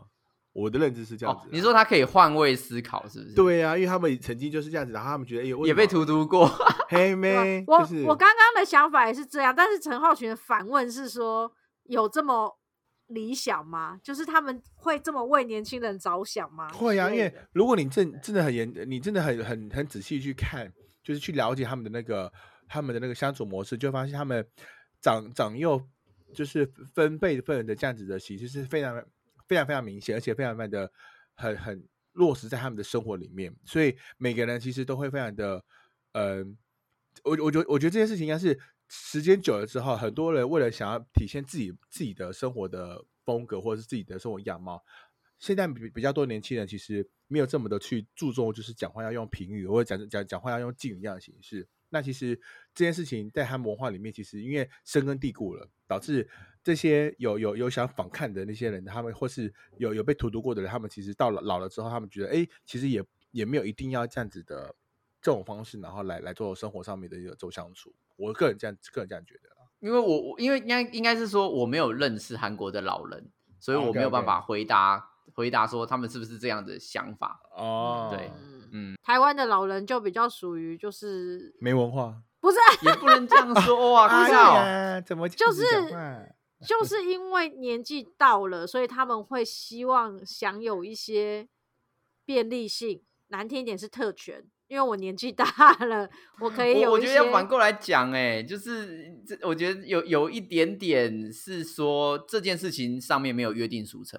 [0.53, 6.45] 我的认知是这样子、啊哦，你说他可以换位思考，是不是？，对呀、啊，因为他们曾经就是这样子，然后他们觉得哎也被荼毒过。
[6.89, 11.49] 黑对妹，我就是我刚刚的想法也是这样，但是陈浩群的反问是说，
[11.83, 12.57] 有这么
[13.07, 13.99] 理想吗？
[14.01, 16.69] 就是他们会这么为年轻人着想吗？
[16.69, 20.71] 会啊，因为如果你真真的很严，你真的很很很仔细去看，
[21.03, 22.31] 就是去了解他们的那个
[22.67, 24.47] 他们的那个相处模式，就发现他们
[25.01, 25.81] 长长幼
[26.33, 28.95] 就是分辈分的这样子的形式是非常
[29.47, 30.91] 非常非常明显，而且非常非常的
[31.35, 35.61] 很很落实在他们的生活里面，所以每个人其实都会非常的，
[36.13, 36.57] 嗯、
[37.23, 38.57] 我我觉得我觉得这件事情应该是
[38.93, 44.83] 时间久了之后，很多人为了想要体现自己自己的生活的风格或者是自己的生活样貌，
[45.39, 51.65] 现在比比较多年轻人其实没有这么的去注重，就是讲话要用评语，或者讲讲讲话要用敬语一样的形式。
[51.87, 52.35] 那其实
[52.73, 56.29] 这件事情在他们文化里面，其实因为深根蒂固了，导致
[56.61, 63.01] 这些有有有想反看的那些人，他们或是有有被荼毒过的人，他们其实到了老了之后，他们觉得，哎，其实也
[63.31, 64.75] 也没有一定要这样子的
[65.21, 67.95] 这种方式，然后来来做生活上面的一个周相处。
[68.21, 69.55] 我个人这样个人这样觉得啦。
[69.79, 77.41] 因为我我因为应该应该是说我没有认识韩国的老人，所以我没有办法回答回答说他们是不是这样的想法。
[77.55, 82.21] 哦，对嗯嗯，台湾的老人就比较属于就是没文化。
[82.39, 84.55] 不是也不能这样说 啊，哎靠！
[84.55, 85.63] 呀，怎么就是
[86.65, 91.47] 就是因为年纪到了，所以他们会希望享有一些
[92.25, 94.43] 便利性，难听一点是特权。
[94.71, 95.45] 因为我年纪 大
[95.85, 104.17] 了，我可以有我我觉得要反过来讲，哎，就是这，我觉得有有一点点是说这件事情上面没有约定俗成，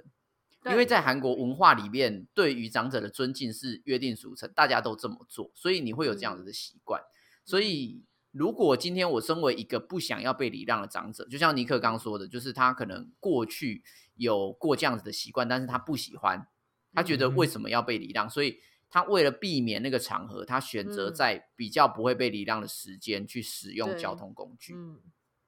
[0.66, 7.00] 因为在韩国文化里面，对于长者的尊敬是约定俗成，大家都这么做，所以你会有这样子的习惯。
[7.46, 13.82] 所以，如果今天我身为一个不想要被礼让的长者，就像尼克刚说的，就是他可能过去
[14.16, 16.46] 有过这样子的习惯，但是他不喜欢，
[16.92, 17.36] 他觉得嗯。
[17.36, 18.58] 为什么要被礼让，所以
[18.92, 24.74] 他为了避免那个场合，他选择嗯在比较不会被礼让的时间去使用交通工具。
[24.74, 25.00] 嗯，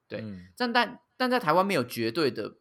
[0.08, 2.56] 对嗯但但但在台湾没有绝对的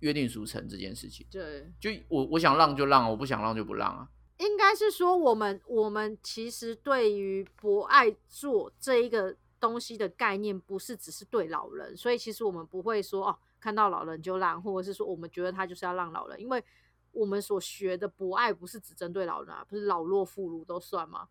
[0.00, 4.08] 约定俗成这件事情，对，就我我想让就让，我不想让就不让啊。
[4.38, 16.62] 应该是说我们我们其实对于博爱座这一个东西的概念，不是只是对老人，所以其实我们不会说哦，看到老人就让，或者是说我们觉得他就是要让老人，因为
[17.14, 21.28] 我们所学的博爱不是只针对老人啊，不是老弱妇孺都算吗？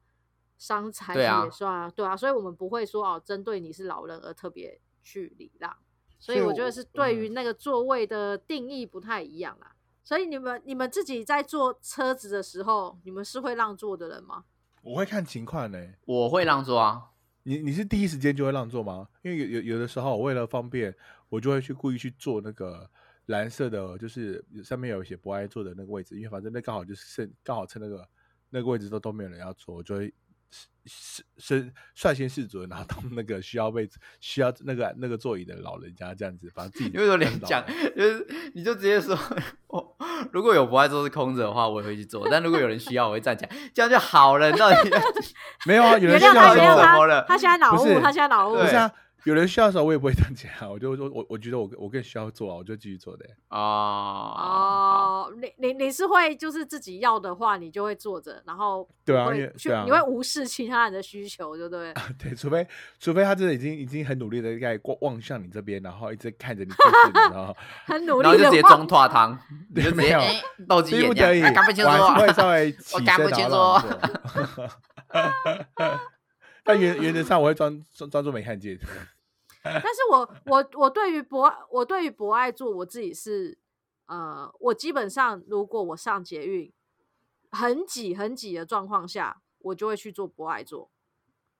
[0.58, 5.76] 伤残对啊也算啊，对啊，所以我们不会说哦，针对你是老人而特别去礼让，
[6.19, 9.76] 所以我我觉得是对于嗯那个座位的定义不太一样啦。
[10.06, 14.46] 所以你们你们自己在坐车子的时候，你们是会让座的人吗？
[14.82, 15.93] 我会看情况呢。
[16.06, 17.12] 我会让座啊，
[17.43, 19.08] 你你是第一时间就会让座吗？
[19.22, 20.96] 因为有有有的时候，我为了方便，
[21.30, 22.89] 我就会去故意去坐那个
[23.27, 28.07] 蓝色的，就是上面有一些不爱坐的那个位置，因为反正那刚好就是剩刚好趁那个
[28.49, 30.13] 那个位置都都没有人要坐，我就会
[30.86, 39.17] 是是率先士卒，然后当那个需要位置需要那个那个座椅的老人家这样子，把自己因为有当脸讲，就是你就直接说，
[39.67, 39.97] 我
[40.31, 44.51] 如果有不爱坐是空着的话，我也会去坐；但如果有人需要，我会站起来，这样就好了。
[44.51, 44.75] 你到底
[45.65, 48.55] 没有啊，有人原谅他，需要的时候原谅他怎么了，他现在脑雾，他现在脑雾。
[48.57, 48.91] 不是啊，
[49.25, 53.25] 有人需要的时候我也不会站起来，我就说我我觉得我我更需要做啊，我就继续做的。
[53.49, 61.93] 哦，哦，你你你是会就是自己要的话，你就会做着，然后对啊去因为对啊你会无视其他人的需求，对不对？
[62.19, 62.67] 对，除非
[62.99, 66.71] 除非他真的已经已经很努力的在望望向你这边，然后一直看着你
[67.31, 67.55] 然后
[67.86, 69.39] 很努力然后 就直接中拓汤，
[69.73, 70.19] 你就直没有
[70.67, 72.33] 斗鸡眼不得已，样，啊赶快请我会。
[72.33, 74.69] 稍微 起我身赶不清然后让座。
[76.65, 78.79] 但原原则上我会装装装作没看见。
[79.63, 83.58] 但是我我我对于博我对于博爱座，我自己是
[84.08, 86.71] 呃，我基本上如果我上捷运
[87.52, 90.91] 很挤很挤的状况下，我就会去做博爱座。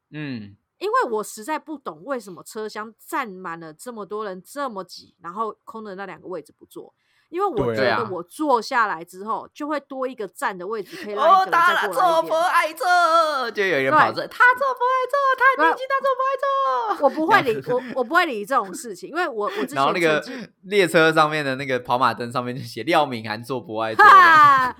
[0.10, 6.94] 嗯，因为我实在不懂为什么车厢站满了这么多人这么挤，然后空的那两个位置不坐。
[7.34, 12.42] 因为我觉啊得我坐下来之后，就会多一个站的位置，可以让哦，一个人他再过来一坐不点。
[12.44, 17.06] 爱坐，就有人跑对这，他坐不爱坐，他年纪大坐不爱坐。
[17.06, 20.24] 我不会理我，我不会理这种事情，因为我我之前然后那个
[20.66, 24.20] 列车上面的那个跑马灯上面就写廖敏涵坐不爱 坐这样。
[24.22, 24.76] 哈，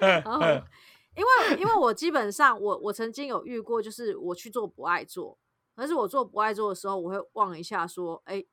[0.00, 0.40] 然后
[1.14, 5.38] 因为因为我基本上我我曾经有遇过，就是我去做不爱做，
[5.76, 8.44] 可是我做不爱做的时候，我会望一下说，哎、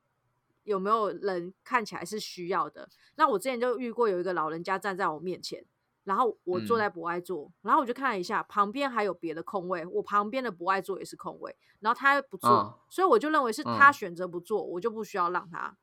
[0.64, 2.88] 有没有人看起来是需要的？
[3.14, 5.64] 那我之前就遇过有一个老人家站在我面前，
[6.02, 15.76] 然后我坐嗯在不爱座，然后我就看了一下旁边还有别的空位，我旁边的不爱座也是空位，然后他不坐，嗯所以我就认为是他嗯选择不坐，我就不需要让他。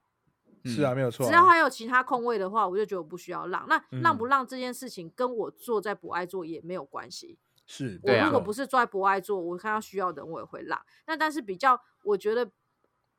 [0.63, 1.29] 是啊，没有错啊。
[1.29, 3.65] 只要还有其他空位的话，我就觉得我不需要让。
[3.67, 7.39] 那让不嗯让这件事情跟我坐在不爱坐也没有关系。
[7.65, 10.79] 是，我如果不是坐在不爱坐，我看到需要的人我也会让。
[11.07, 12.47] 那但是比较，我觉得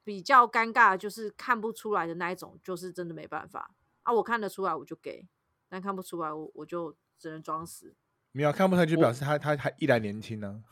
[0.05, 3.75] 比较尴尬的就是看不出来的那一种，就是真的没办法。
[4.03, 5.27] 啊，我看得出来我就给，
[5.69, 7.95] 但看不出来我我就只能装死。
[8.33, 10.65] 没有看不出来，就表示他他还依然年轻呢、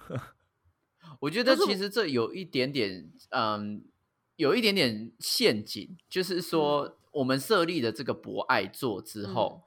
[1.21, 3.85] 我觉得其实这有一点点，嗯，
[4.37, 9.63] 有一点点陷阱，就是说我们设立的这个博爱座之后，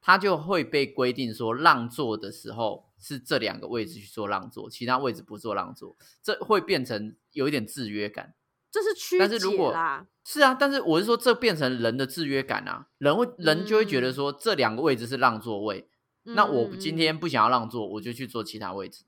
[0.00, 8.34] 它就会被规定说让座的时候是这两个位置去做让座，其他位置不做让座，这会变成有一点制约感。
[8.74, 15.86] 这是曲但是如果解啦，是啊，但是我是说，这变成人的制约感啊，人会人就会觉得说这两个位置是让座位，
[16.24, 19.04] 那我嗯今天不想要让座，我就去坐其他位置。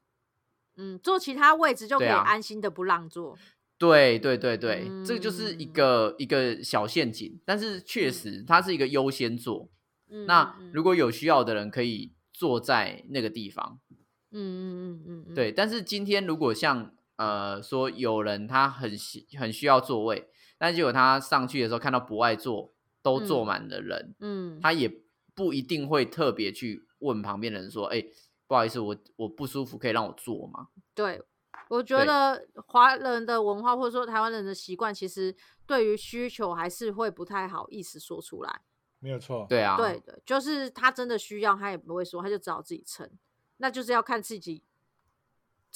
[0.76, 3.36] 嗯坐其他位置就可以安心的不让座。
[3.76, 9.68] 对对对对，这个就是一嗯个一个小陷阱，但是确实它是一个优先座。
[10.08, 13.80] 嗯那嗯如果有需要的人可以坐在那个地方，
[14.30, 15.50] 嗯嗯嗯嗯嗯，对。
[15.50, 24.90] 但是今天如果像呃说有人他很需很需要座位，但结果他上去的时候看到不爱坐都坐嗯满的人，嗯，他也
[25.34, 28.02] 不一定会特别去问旁边的人说：“哎、
[28.46, 31.22] 不好意思，我我不舒服，可以让我坐吗对，
[31.68, 35.34] 我觉得华人的文化或者说台湾人的习惯，其实
[35.66, 38.62] 对于需求还是会不太好意思说出来。
[38.98, 43.08] 没有错？”，对啊，对的，就是他真的需要，他也不会说，他就只好自己撑。
[43.58, 44.64] 那就是要看自己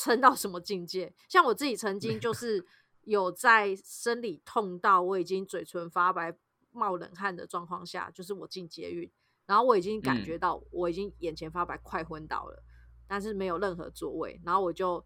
[0.00, 1.12] 撑到什么境界。
[1.28, 2.64] 像我自己曾经就 是
[3.02, 6.34] 有在生理痛到我已经嘴唇发白、
[6.72, 9.10] 冒冷汗的状况下，就是我进捷运，
[9.46, 12.62] 然后我已经感嗯觉到我已经眼前发白，快昏倒了，
[13.06, 15.04] 但是没有任何座位，然后我就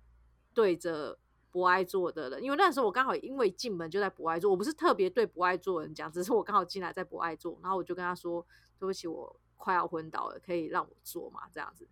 [0.52, 1.18] 对着。
[1.54, 8.44] 不爱坐的人，因为那时候我刚好因为进门就在不爱坐，我不是特别对不爱坐的人讲，只是我刚好进来在不爱坐，然后我就跟他说
[8.76, 11.86] ：“对不起，我快要昏倒了，可以让我坐吗？”这样子，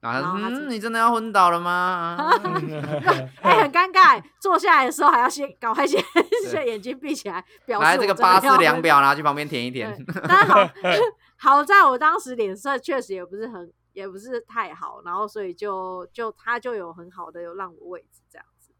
[0.00, 2.16] 然后他说：“然后他只嗯，你真的要昏倒了吗？”
[3.42, 6.02] 哎、很尴尬，坐下来的时候还要先赶快先
[6.48, 10.02] 先眼睛闭起来，表示来，这个八四量昏表拿去旁边填一填。
[10.26, 10.58] 但好
[11.36, 18.72] 好在我当时脸色确实也不是很，也不是太好，然后所以就就他就有很好的有让我位置这样子。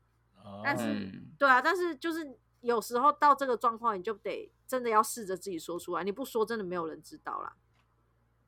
[0.64, 2.26] 但是嗯，对啊，但是就是
[2.62, 7.52] 有时候到这个状况，你就得真的要试着自己说出来，你不说真的没有人知道啦。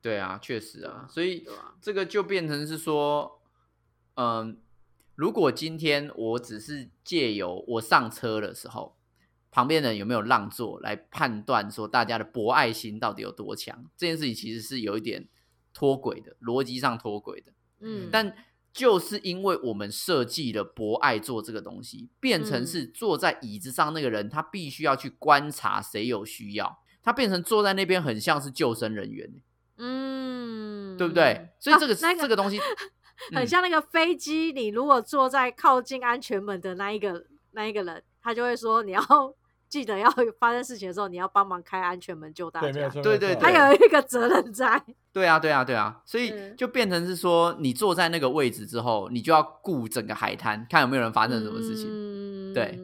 [0.03, 1.47] 对啊，确实啊，啊所以
[1.81, 3.39] 这个就变成是说，
[4.15, 4.59] 嗯，
[5.15, 8.97] 如果今天我只是借由我上车的时候，
[9.49, 15.29] 旁边人有没有让座来判断说大家的博爱心到底有多强，这件事情其实是有一点
[15.73, 17.53] 脱轨的，逻辑上脱轨的。
[17.79, 18.35] 嗯，但
[18.73, 22.67] 就是因为我们设计了博爱座这个东西，变成嗯。
[22.67, 29.31] 是坐在椅子上那个人，他必须要去观察谁有需要，他变成坐在那边很像是救生人员，
[29.77, 31.49] 嗯，对不对？
[31.59, 32.57] 所以这个、啊那这个东西
[33.31, 39.01] 嗯很像那个飞机，你如果坐在靠近安全门的那一个那一个人，他就会说你要
[39.69, 40.09] 记得要
[40.39, 42.89] 发生事情的时候，你要帮忙开安全门救大家。
[42.89, 44.81] 错，对对他有一个责任在，
[45.13, 51.87] 对啊，对啊，对啊，所以嗯就变成是说，你坐在那个位置之后，你就要顾整个海滩，看有没有人发生什么事情。
[51.89, 52.79] 嗯对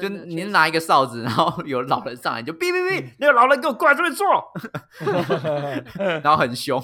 [0.00, 4.26] 就真的确实你拿一个哨子，然后有老人上来，就哔哔哔，那个老人给我过来这边坐
[6.22, 6.82] 然后很凶，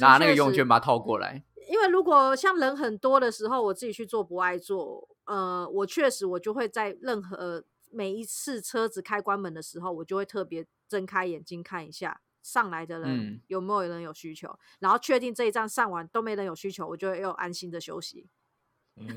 [0.00, 1.42] 拿那个用圈把它套过来。
[1.68, 18.28] 因为如果像人很多的时候，我自己去做不爱做，呃，我确实我就会在任何每一次车子开关门的时候，我就会特别睁开眼睛看一下上来的人嗯有没有人有需求，然后确定这一站上完都没人有需求，我就会又安心的休息。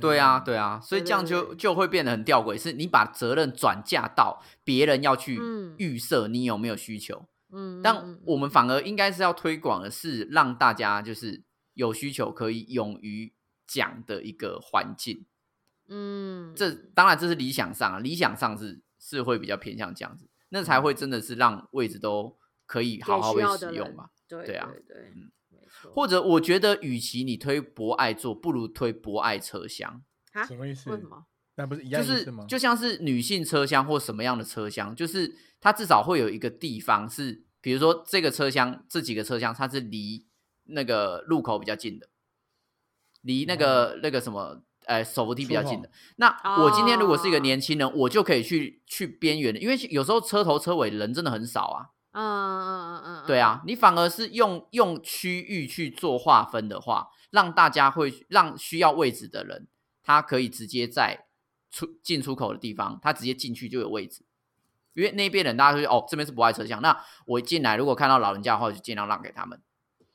[0.01, 11.43] 对啊，对啊，所以对这样就就会变得很吊诡，是你把责任转嫁到别人要去嗯预设你有没有需求，嗯，但嗯我们反而应该是要推广的是让大家就是
[11.75, 13.33] 有需求可以勇于
[13.65, 15.25] 讲的一个环境。
[15.87, 24.09] 嗯，这当然这是理想上啊，理想上是是会比较偏向这样子，那才会真的是让位置都可以好好被使用嘛。
[24.27, 25.32] 对对啊对对，嗯。
[25.93, 30.01] 或者我觉得，与其你推博爱座，不如推博爱车厢。
[30.34, 30.89] 啊什么意思？
[30.91, 31.26] 为什么？
[31.55, 32.45] 那不是一就是样意思吗？
[32.47, 40.26] 就像是女性车厢或什么样的车厢，就是它至少会有一个地方是，比如说这个车厢这几个车厢，它是离
[40.65, 42.07] 那个路口比较近的，
[43.22, 45.89] 离那个、那个什么呃手扶梯比较近的。
[46.15, 46.28] 那
[46.63, 51.89] 我今天如果是一个哦年轻人，我就可以去去边缘的，因为有时候车头车尾人真的很少啊。
[52.12, 59.68] 嗯嗯嗯嗯，对啊，你反而是用用区域去做划分的话，让大家会让需要位置的人，
[60.01, 61.28] 他可以直接在
[61.70, 64.24] 出进出口的地方，他直接进去就有位置。
[64.93, 69.62] 因为那边人大家就哦这边是不爱车厢，那我进来如果看到老人家的话，就尽量让给他们，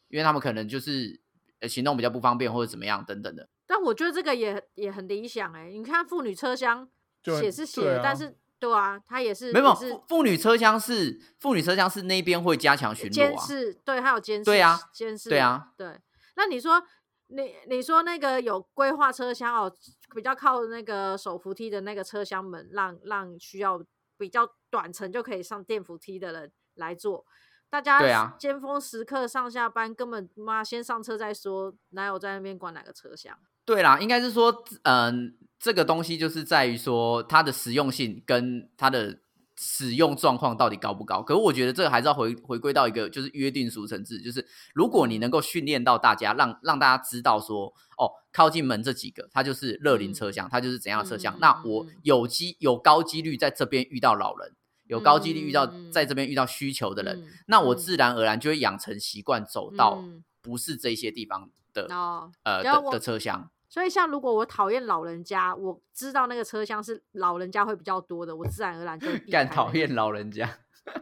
[0.09, 1.21] 因为他们可能就是
[1.61, 3.49] 呃行动比较不方便或者怎么样等等的。
[3.67, 6.87] 但我觉得这个也也很理想哎、你看妇女车厢
[7.23, 8.37] 写是写，但是
[8.69, 16.01] 对啊，他也是没有是妇妇女车厢是妇女车厢是那边会加强巡逻啊，监视，对，还有监视，对啊监视，对啊，对。
[16.37, 16.83] 那你说，
[17.29, 19.73] 你你说那个有规划车厢哦，
[20.15, 23.81] 比较靠那个手扶梯的那个车厢门，让让需要
[24.17, 27.25] 比较短程就可以上电扶梯的人来坐。
[27.71, 33.37] 大家对啊尖峰时刻上下班，根本妈先上车再说，哪有在那边管哪个车厢？
[33.65, 39.21] 对啦，应该是说，嗯、这个东西就是在于说它的实用性跟它的
[39.57, 41.23] 使用状况到底高不高。
[41.23, 51.35] 可是我觉得这个还是要回回归到一个就是约定俗成制，就是如果你能够训练到大家，让让大家知道说，哦，靠近门这几个，它就是乐龄车厢，它就是怎样的车厢。
[51.37, 54.53] 嗯那我有机有高几率在这边遇到老人，
[54.89, 63.51] 有高几率遇到嗯在这边遇到需求的人，嗯那我嗯自然而然就会养成习惯，走到嗯不是这些地方的、哦，呃的车厢。
[63.75, 70.49] 所以像如果我讨厌老人家，我知道那个车厢是老人家会比较多的，我自然而然就干讨厌老人家，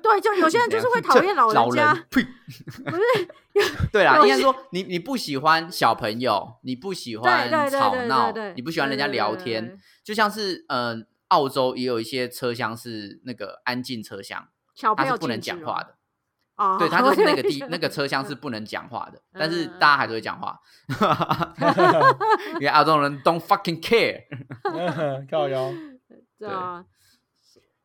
[0.02, 2.22] 对，就有些人就是会讨厌老老人家，呸！
[2.82, 3.02] 不是
[3.92, 10.96] 对啦，应该说你你不喜欢小朋友，你不喜欢吵闹你不喜欢人家聊天对，就像是呃，
[11.28, 15.96] 澳洲也有一些车厢是那个安静车厢，小朋友它是不能讲话的。
[16.56, 20.60] 哦，对，他就是那个地那个车厢是不能讲话的，但是嗯大家还是会讲话，
[22.54, 24.22] 因为澳洲人 don't fucking care。
[25.30, 25.72] 靠腰。
[26.38, 26.84] 对啊，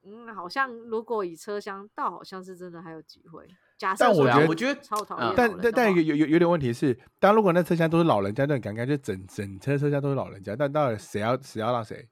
[0.05, 3.47] 嗯，好像如果以车厢，倒好像是真的还有机会。
[3.78, 12.09] 假设但我觉得我觉得嗯超讨厌老但但但有有有点问题是，当如果那车厢都是老人家，就很尴尬，就整整车车厢都是老人家，但到底谁要谁要让谁？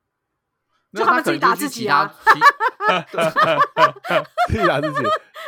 [0.96, 2.14] 就他们自己打自己啊
[4.48, 5.04] 自己打自己，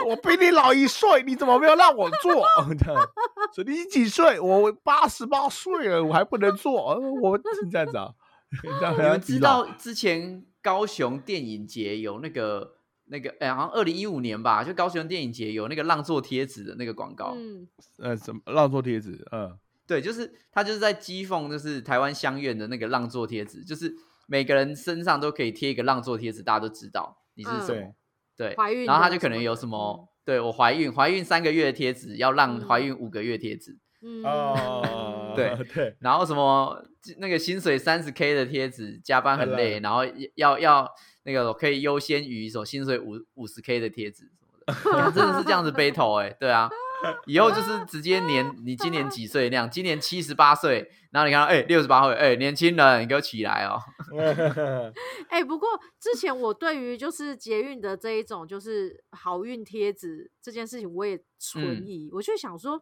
[0.06, 2.46] 我比你老一岁，你怎么没有让我做？
[2.78, 3.10] 这样，
[3.54, 4.40] 说你几岁？
[4.40, 8.10] 我八十八岁了，我还不能做，呃我是这样子啊？
[8.80, 12.76] 这样你们知道之前高雄电影节有那个
[13.06, 17.34] 那个，哎、好像二零一五年吧，就高雄电影节有那个让座贴纸的那个广告。
[17.38, 17.68] 嗯，
[17.98, 19.26] 呃什么让座贴纸？
[19.32, 23.94] 嗯，对，就是他就是在讥讽，就是台湾乡院的那个让座贴纸，就是
[24.28, 27.94] 每个人身上都可以贴一个让座贴纸，大家都知道你是什么。
[28.38, 36.86] 对对，怀孕然后他就可能有什么对我怀孕，怀孕三个月的贴纸要让怀孕五个月贴纸，嗯哦， 对 对，然后什么
[37.18, 40.02] 那个薪水三十 K 的贴纸，加班很累，然后
[40.36, 40.88] 要要
[41.24, 44.30] 那个可以优先于什么薪水五五十 K 的贴纸
[44.68, 46.70] 什么的， 真的是这样子 battle 哎、对啊，
[47.26, 53.80] 以后就是直接年 你今年几岁那样，今年七十八岁，然后你看到哎六十八岁，哎年轻人，你给我起来哦，
[55.30, 55.70] 哎、不过
[56.00, 62.10] 之前我对于就是捷运的这一种就是好运贴纸这件事情，我也存嗯疑。
[62.12, 62.82] 我就想说，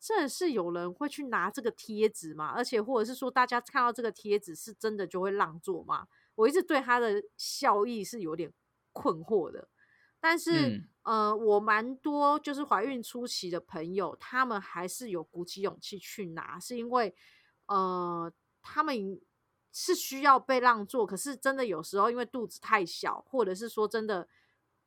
[0.00, 2.52] 真的是有人会去拿这个贴纸吗？
[2.56, 6.06] 而且或者是说，大家看到这个贴纸是真的就会让座吗？
[6.36, 8.50] 我一直对它的效益是有点
[8.92, 9.68] 困惑的。
[10.20, 17.14] 但是，嗯呃，我蛮多就是怀孕初期的朋友，他们还是有鼓起勇气去拿，是因为
[17.66, 19.18] 呃，他们
[19.72, 24.28] 是需要被让座，可是真的有时候因为肚子太小，或者是说真的，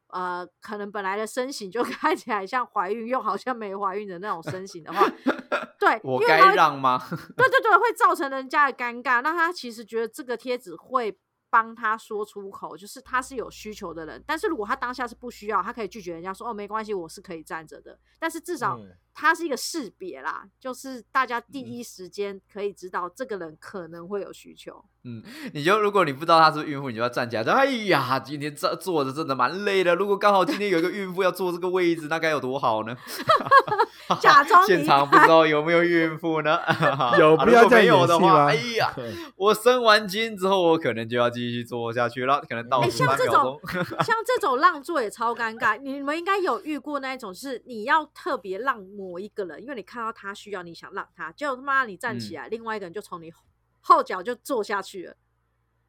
[0.07, 5.09] 呃，可能本来的身形就 看起来像怀孕又好像没怀孕的那种身形的话，
[5.79, 7.01] 对，我该让吗？
[7.09, 9.21] 对对对，会造成人家的尴尬。
[9.21, 11.17] 那他其实觉得这个贴纸会
[11.53, 14.23] 帮他说出口，就是他是有需求的人。
[14.25, 17.95] 但是如果他当下是不需要，他可以拒绝人家说哦没关系，我是可以站着的。
[18.17, 18.79] 但是至少
[19.13, 24.83] 它是一个识别啦，就是大家第一时间可以知道这个人可能会有需求。
[25.05, 25.21] 嗯
[25.53, 29.93] 你就如果你不知道她是孕妇，你就要站起来说：“哎呀，今天坐坐着真的蛮累的。
[29.95, 32.95] 如果刚好今天有一个孕妇要坐这个位置，那该有多好呢？”
[34.21, 36.57] 假装现场不知道有没有孕妇呢？
[37.19, 38.93] 有啊如果必要这样没有的话，哎呀，
[39.35, 44.03] 我生完金之后，我可能就要继续坐下去了，可能到哎数像这种三秒钟。
[44.05, 53.43] 像这种让座也超尴尬，你们应该有遇过那一种，是你要特别让某一个人，因为你看到他需要，你想让他，结果他妈你站起嗯来，另外一个人就从你后
[53.81, 55.15] 后脚就坐下去了。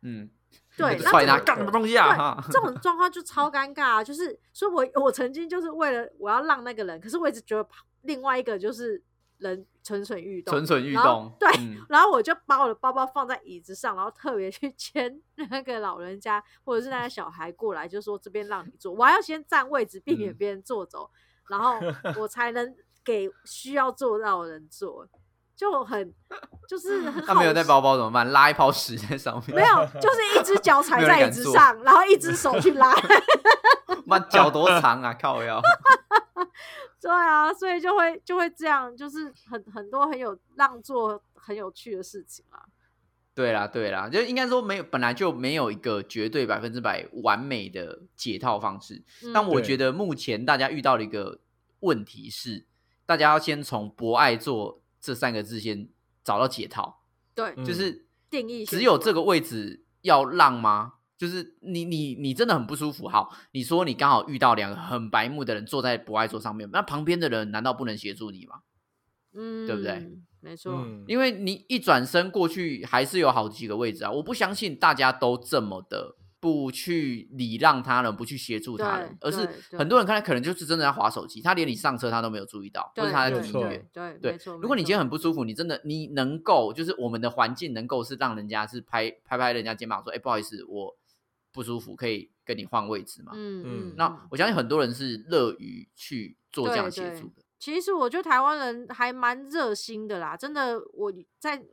[0.03, 0.29] 嗯，
[0.77, 2.39] 对，就踹他那这种干什么东西啊？
[2.43, 7.67] 对这种状况就超尴尬、啊，就是所以我我曾经就是为了我要让那个人，可是我一直觉得
[8.03, 9.03] 另外一个就是
[9.39, 11.35] 人蠢蠢欲动，蠢蠢欲动。
[11.41, 21.11] 对，嗯然后我就把我的包包放在椅子上，然后特别去牵那个老人家或者是那个小孩过来，就说这边让你坐，我还要先占位置，避免嗯别人坐走，
[21.49, 21.81] 然后
[22.17, 25.07] 我才能给需要做到的人做，
[25.55, 26.13] 就很
[26.69, 28.31] 就是很 他没有带包包怎么办？
[28.33, 32.95] 拉一泡屎在上面，没有， 就是一只脚踩在椅子上，然后一只手去拉。
[34.07, 35.15] 妈脚多长啊？
[35.15, 35.61] 靠腰。
[37.01, 42.65] 对啊，所以就会就会这样，就是很很多很有让做很有趣的事情啊。
[43.35, 49.03] 对啦，对啦，就应该说没有，本来就没有一个绝对百分之百完美的解套方式。
[49.35, 51.41] 但我对觉得目前大家遇到的一个
[51.81, 52.65] 问题是，
[53.07, 55.89] 大家要先从博爱座这三个字先
[56.23, 57.03] 找到解套，
[57.35, 60.95] 对嗯就是定义只有这个位置要让吗？
[61.17, 63.07] 就是你你你真的很不舒服。
[63.09, 68.61] 好，你说你刚好遇到两个很白目的人坐在博爱座上面，那旁边的人难道不能协助你吗？
[69.33, 70.11] 嗯，对不对？
[70.41, 74.11] 没错，嗯，因为你一转身过去，还是有好几个位置啊！
[74.11, 83.89] 我不相信大家都这么的不去礼让他人，不去协助他人，而是很多人看来可能就是真的在划手机，他连你上车他都没有注意到，或对是他在听音乐。
[83.91, 84.59] 对对没错。
[84.59, 90.95] 如果你今天很不舒服，你真的你能够就是我们的环境能够是让人家是拍拍拍人家肩膀说，哎，不好意思，我
[91.51, 93.33] 不舒服，可以跟你换位置吗？
[93.35, 97.43] 嗯嗯嗯，那我相信很多人是乐于去做这样协助的。
[97.59, 101.65] 其实我觉得台湾人还蛮热心的啦，真的，我在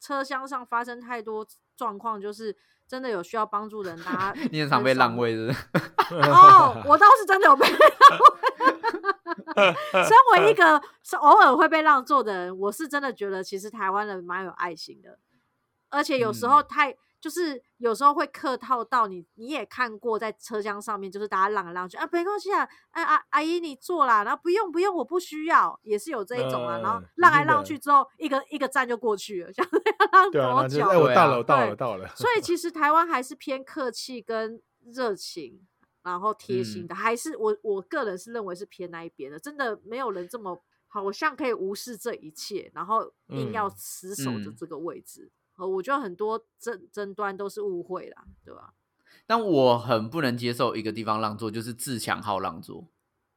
[0.00, 1.46] 车厢上发生太多
[1.76, 2.56] 状况，就是
[2.88, 6.20] 真的有需要帮助的人，大家 你很常被让位是不是？
[6.30, 9.74] 哦，我倒是真的有被 让位。
[9.92, 15.18] 身为一个是偶尔会被让座的人，我是真的觉得其实台湾人蛮有爱心的，
[15.88, 16.94] 而且有时候太、
[17.26, 22.62] 就是有时候会客套到你，你也看过在车厢上面，就是大家让来让去啊，没关系啊，
[22.92, 30.86] 哎阿阿姨你坐啦，然后不用不用，我不需要，也是有这一种啊，然后嗯让来让去之后，一个一个站就过去了， 像那样对啊，让多久？
[30.86, 32.06] 哎，我到了，我到了，到了。
[32.14, 35.66] 所以 其实台湾还是偏客气跟热情，
[36.04, 45.32] 然后贴心嗯的，还是我我个人是认为是偏那一边的，真的没有人这么好像可以无视这一切，然后硬要嗯死守着嗯这个位置。
[45.56, 48.74] 呃，我觉得很多争争端都是误会啦，对吧？
[49.26, 52.88] 但我很不能接受一个地方让座，就是自强号让座。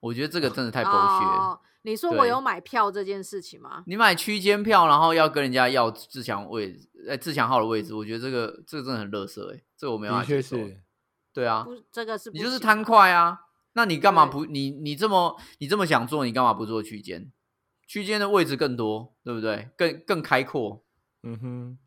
[0.01, 1.51] 我觉得这个真的太剥削了。
[1.51, 3.83] 哦，你说我有买票这件事情吗？
[3.87, 10.67] 你买区间票，然后要跟人家要自强位置，哎，自强号的位置，我觉得这个这个真的很垃圾哎，这个我没办的确法接受。
[10.67, 10.81] 是，
[11.33, 13.39] 对啊，不，这个是你不行就是贪快啊。
[13.73, 17.31] 那你干嘛不你你这么你这么想做，你干嘛不做区间？
[17.85, 19.69] 区间的位置更多，对不对？
[19.75, 20.83] 更更开阔。
[21.23, 21.77] 嗯哼，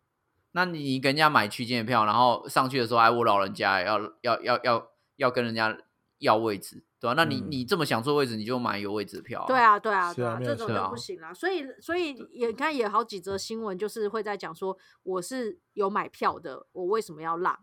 [0.52, 5.76] 那你跟人家买区间的票，然后上去的时候，哎，我老人家要要要要要跟人家
[6.18, 7.50] 要位置，对吧、那你、嗯。
[7.50, 11.32] 你这么想坐位置，你就买有位置的票、对，啊，对啊，对啊，这种就啊不行啦。
[11.32, 17.58] 所以，所以也你看，也好几则新闻，就是会在讲说，我是有买票的，我为什么要让？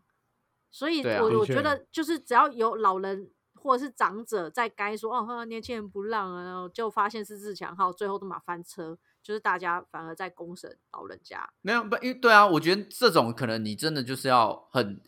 [0.72, 11.50] 所以我，我觉得就是只要有老人或者是长者在该说哦，呵年轻人不让啊，然后就发现是自强号，最后都马翻车，就是大家反而在公审老人家。
[11.62, 15.02] 没有不，因为对啊，我觉得这种可能你真的就是要很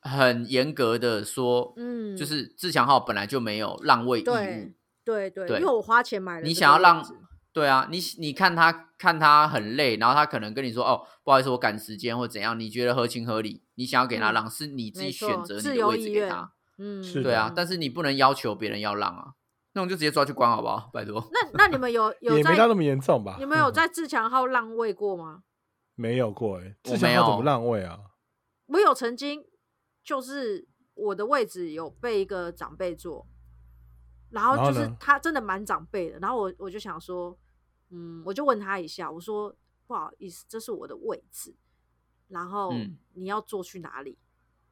[0.00, 4.72] 很严格的说，嗯，就是自强号本来就没有让位义对务，
[5.04, 7.04] 对对，对因为我花钱买了，你想要让。
[7.52, 16.52] 对啊，你你看他看他很累，然后他可能跟你说哦，不好意思，我赶时间或怎样，你觉得合情合理，你想要给他嗯让，是你自己选择你的位置给他。
[16.76, 19.32] 嗯，是对啊嗯，但是你不能要求别人要让啊，
[19.76, 20.88] 那种就直接抓去关好不好？
[20.90, 21.22] 拜托。
[21.30, 23.36] 那那你们有 有在也没到那么严重吧？
[23.38, 25.44] 你们有在自强号让位过吗？
[25.94, 28.00] 没有过哎，自强号怎么让位啊？
[28.68, 29.44] 我有曾经
[30.02, 33.26] 就是我的位置有被一个长辈坐，
[34.30, 37.38] 然后就是他真的蛮长辈的，然后我我就想说，
[37.90, 39.54] 嗯，我就问他一下，我说
[39.86, 41.54] 不好意思，这是我的位置，
[42.28, 44.18] 然后嗯你要坐去哪里？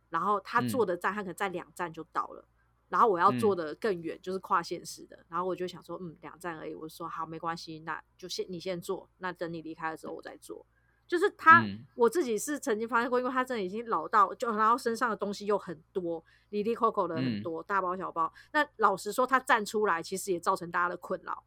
[0.09, 2.49] 然后他嗯坐的站，他可能在两站就到了。
[2.95, 5.19] 然后我要坐嗯的更远，就是跨县市的。
[5.29, 6.73] 然后我就想说，嗯，两站而已。
[6.73, 10.65] 我就说好，没关系，那就先你先坐，那等你离开的时候我再坐。
[11.09, 18.33] 就是他，嗯我自己是曾经发现过，因为他真的已经老到，就然后身上的东西又很多，里里扣扣的很嗯多，大包小包。
[18.53, 21.43] 那老实说，他站出来其实也造成大家的困扰。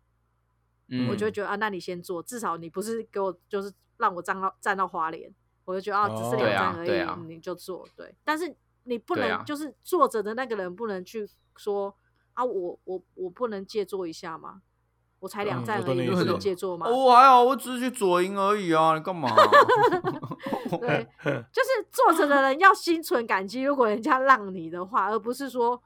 [0.90, 5.34] 嗯我就会觉得啊，那你先坐，至少你不是给我就是让我站到站到花莲，
[5.66, 7.88] 我就觉得啊，只是哦两站而已，对啊啊你就坐。
[7.96, 8.56] 对，但是
[8.88, 11.96] 你不能就是坐着的那个人不能去说
[12.34, 14.62] 啊，我我我不能借坐一下吗？
[15.20, 16.86] 我才两嗯站而已，你不能借坐吗？
[16.88, 19.28] 哦，我还好，我只是去左营而已啊，你干嘛？
[20.80, 21.08] 对，
[21.52, 25.82] 就是坐着的人要心存感激，如果人家让你的话，而不是说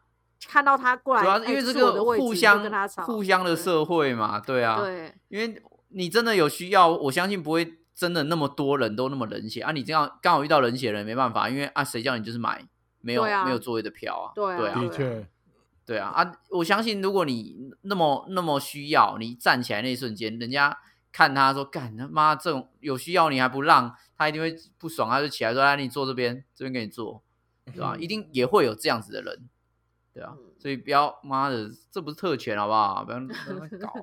[0.48, 9.72] 看到他过来，主要是因为这个互相跟他吵，互相的社会嘛，对啊，对因为你真的有需要，我相信不会真的那么多人都那么冷血啊。
[9.72, 12.68] 你这样刚好遇到冷血的人，没办法，因为啊，谁叫你就是买
[13.02, 14.32] 没有、啊没有座位的票啊？
[14.36, 15.28] 对啊对啊，的确，
[15.86, 16.32] 对啊啊！
[16.50, 20.78] 我相信如果你那么那么需要，你站起来那一瞬间，人家
[21.12, 27.22] 看他说干他妈这种有需要你还不让，他一定会不爽，他就起来说：“来，你坐这边，这边给你坐，
[27.66, 29.50] 对吧？”嗯 一定也会有这样子的人，
[30.14, 33.04] 对啊，嗯所以不要妈的，这不是特权好不好？
[33.04, 33.94] 不要不要乱搞，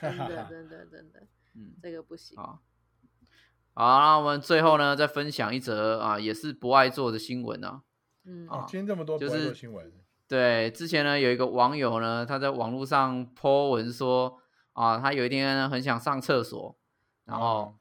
[0.00, 1.22] 真的真的真的，
[1.54, 2.36] 嗯，这个不行。
[2.36, 2.60] 好。
[3.76, 7.82] 好，那我们最后呢，再分享一则啊，也是不爱做的新闻啊。
[8.24, 8.46] 嗯。
[8.48, 9.18] 哦啊，今天这么多
[9.54, 9.92] 新闻，
[10.28, 14.38] 对，之前呢有一个网友呢，他在网络上 po 文说
[14.72, 16.76] 啊，他有一天呢很想上厕所，
[17.24, 17.74] 然后哦。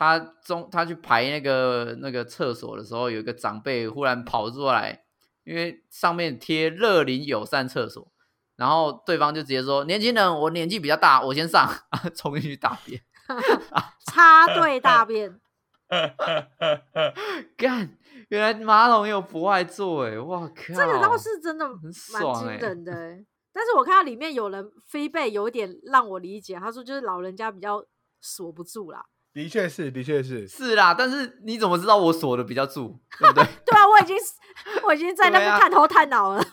[0.00, 5.02] 他中他去排那个那个厕所的时候，有一个长辈忽然跑出来，
[5.42, 8.08] 因为上面贴乐龄友善厕所，
[8.54, 13.02] 然后对方就直接说：“年轻人，我年纪比较大，我先上啊。”冲进去大便，
[14.06, 15.40] 插队大便，
[17.58, 17.98] 干，
[18.28, 21.76] 原来马桶有不爱做哎，哇靠，这个倒是真的很
[22.12, 23.24] 蛮爽欸惊人的 欸。
[23.52, 27.84] 但是我看到里面有人飞背有一点让我理解，他说就是老人家比较
[28.20, 29.04] 锁不住啦。
[29.32, 33.44] 的确是，的确是，是啦，但是你怎么知道我锁的比较住，对不对？
[33.64, 34.16] 对啊，我已经
[34.84, 36.44] 我已经在那边探头探脑了。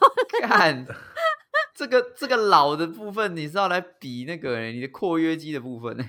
[0.42, 0.86] 看
[1.74, 6.06] 这个这个老的部分，你是要来比那个欸你的括约肌的部分呢？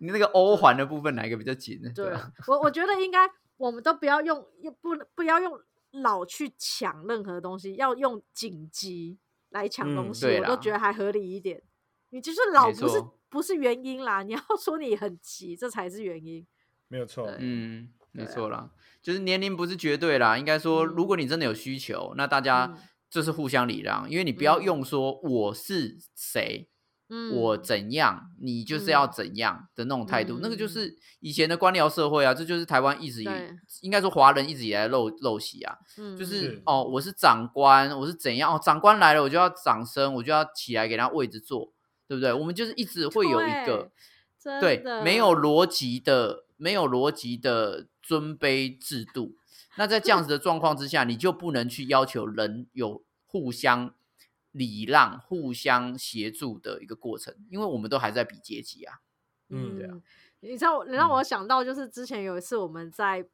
[0.00, 1.90] 你那个欧环的部分哪一个比较紧呢？
[1.94, 3.28] 对啊，我我觉得应该
[3.58, 4.42] 我们都不要用
[4.80, 9.18] 不不要用老去抢任何东西，要用紧急
[9.50, 11.62] 来抢东嗯西，我都觉得还合理一点。
[12.10, 16.46] 你就是老不是不是原因啦，你要 说你很急，这才是原因。
[16.88, 18.70] 没有错，嗯，没错啦，
[19.02, 26.68] 就是年龄不是绝对啦，应该说，如果你真的有需求，那大家嗯就是互相礼让，因为你不要嗯用说我是谁，
[27.10, 30.98] 嗯，我怎样，你就是要嗯怎样的那种态度，那个就嗯是。
[31.20, 36.62] 以前的官僚社会啊，这就是台湾一直以对应该说华人一直以来的陋陋习啊，嗯就是是。
[36.64, 41.72] 哦，我是长官，我是怎样哦，长官来了我就要掌声，我就要起来给他位置坐，
[42.06, 42.32] 对不对？
[42.32, 43.90] 我们就是一直会有一个
[44.60, 49.34] 对没有逻辑的、没有逻辑的尊卑制度。
[49.76, 53.92] 那在这样子的状况之下，你就不能去要求人有互相
[54.52, 59.00] 礼让、互相协助的一个过程，因为我们都还在比阶级啊。
[59.50, 60.02] 嗯对啊嗯，
[60.40, 63.26] 你知道，你让嗯我想到就是之前有一次我们在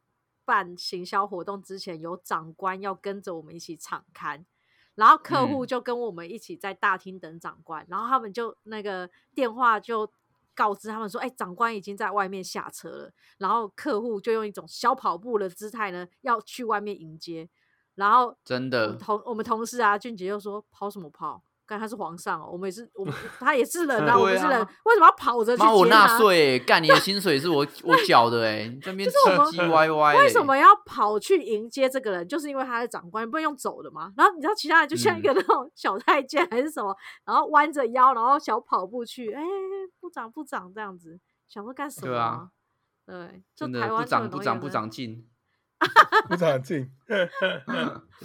[0.45, 4.45] 办行销活动之前，有长官要跟着我们一起敞刊，
[4.95, 5.67] 然后客户嗯。
[5.67, 10.09] 就跟我们一起在大厅等长官，然后他们就那个电话就
[10.55, 17.49] 告知他们说，哎、长官已经在外面下车了，然后客户就用一种小跑步的姿态呢，要去外面迎接，
[17.97, 21.43] 然后真的同我们同事啊，俊杰又说跑什么跑？
[21.67, 26.07] 干他是皇上哦，我们也是，我们 他也是人啊，我们是人，啊为什么要跑着去妈，我接他？
[26.07, 32.29] 纳税、欸，干你的薪水是我 我缴的哎、你这边 唧唧歪歪、为什么要跑去迎接这个人？
[32.29, 34.13] 就是因为他是长官，不能用走的嘛。
[34.15, 39.43] 然后你知道其他人就像一个嗯那种小太监还是什么，然后弯着腰，然后小跑步去，哎、
[39.99, 41.19] 部长部长这样子，
[41.49, 42.51] 想说干什么、对啊？
[43.07, 45.27] 对，就真的台湾不长不长不长进？
[46.29, 46.91] 不长进。
[47.07, 47.25] 对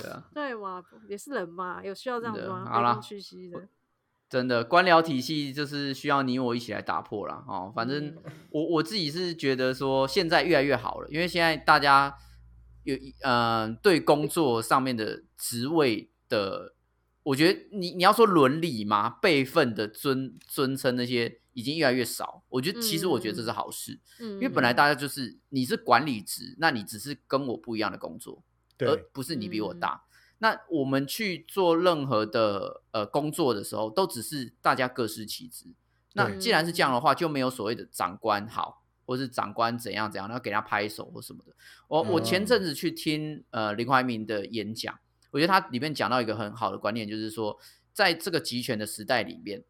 [0.09, 2.65] 啊， 对嘛，也是人嘛，有需要这样子吗？
[2.69, 3.67] 好啦屈膝的，
[4.29, 7.71] 真的官僚体系就是需要你我一起来打破了哦。
[7.75, 8.17] 反正嗯
[8.51, 12.15] 我我自己是觉得说现在越来越好了，因为现在大家
[12.83, 16.75] 有呃对工作上面的职位的，
[17.23, 22.41] 我觉得你你要说伦理嘛，辈分的尊尊称那些已经越来越少。
[22.47, 28.41] 我觉得其实我觉得这是好事，嗯，因为本来大家就是你是管理职，那你只是跟我不一样的工作，
[28.79, 30.05] 而，不是你比我嗯大。
[30.39, 35.65] 那我们去做任何的呃工作的时候，都只是大家各司其职。
[36.13, 41.53] 那既然是这样的话，就没有所谓的长官好，或是长官怎样怎样，然后给他拍手或什么的。
[41.87, 44.97] 我我前嗯阵子去听呃林怀民的演讲，
[45.31, 47.59] 我觉得他里面讲到一个很好的观念，就是说
[47.93, 49.63] 在这个集权的时代里面，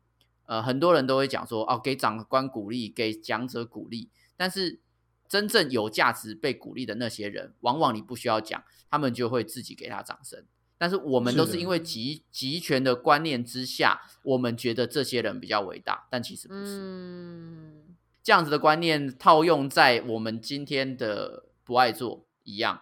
[0.49, 4.79] 呃，很多人都会讲说哦，给长官鼓励，给讲者鼓励，但是
[5.27, 10.43] 真正有价值被鼓励的那些人，往往你不需要讲，他们就会自己给他掌声。
[10.79, 16.61] 但是我们都是因为集集权的观念之下，我们觉得这些人比较伟大，但其实不是。
[16.65, 22.81] 嗯，这样子的观念套用在我们今天的不爱做一样，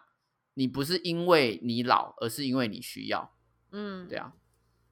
[0.53, 3.33] 你不是因为你老，而是因为你需要。
[3.71, 4.31] 嗯，对啊，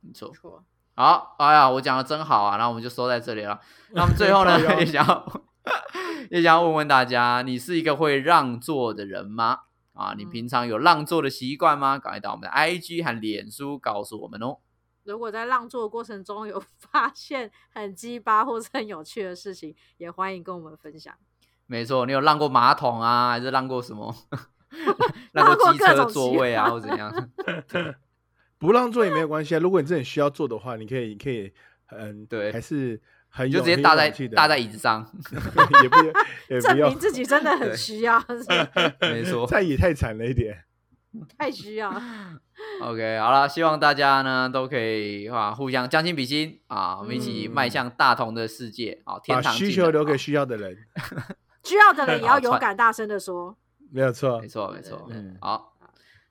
[0.01, 0.36] 没错没。
[0.36, 0.65] 错，
[0.95, 3.59] 好，哎呀，我讲的真好啊，那我们就收在这里了。
[3.93, 5.41] 那我们最后呢也想要
[6.31, 9.59] 也想要问问大家，你是一个会让座的人吗？
[9.93, 11.99] 啊，你嗯平常有让座的习惯吗？
[11.99, 14.57] 赶快到我们的 IG 和脸书告诉我们哦。
[15.03, 21.13] 如果在让座的过程中有发现很鸡巴或是很有趣的事情，也欢迎跟我们分享。
[21.67, 24.15] 没错，你有让过马桶啊，还是让过什么？
[25.31, 27.11] 让 让过机车座位啊，或怎样？
[28.58, 29.60] 不让座也没有关系啊。
[29.60, 31.51] 如果你真的需要做的话，你可以，你可以，
[31.91, 32.99] 嗯，对还是
[33.30, 35.06] 很就直接搭在搭在椅子上，
[35.84, 35.95] 也不
[36.49, 38.45] 也不证明，自己真的很需要，是
[39.01, 39.45] 没错。
[39.49, 40.64] 太也太惨了一点。
[41.38, 41.89] 太需要。
[42.82, 50.78] OK，好了，希望大家呢都可以啊互相将心比心啊，我们一起嗯迈向大同的世界啊，天堂需求留给啊需要的人。
[51.64, 53.58] 需要的人也要勇敢大声的说。
[53.91, 54.47] 没有错没。
[54.47, 55.08] 错，没对错。
[55.10, 55.74] 嗯好，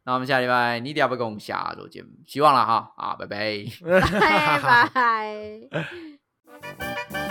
[0.05, 2.05] 那我们下礼拜你得要不要跟我们下周见？
[2.27, 3.65] 希望了哈啊，拜拜，
[4.21, 5.25] 拜拜。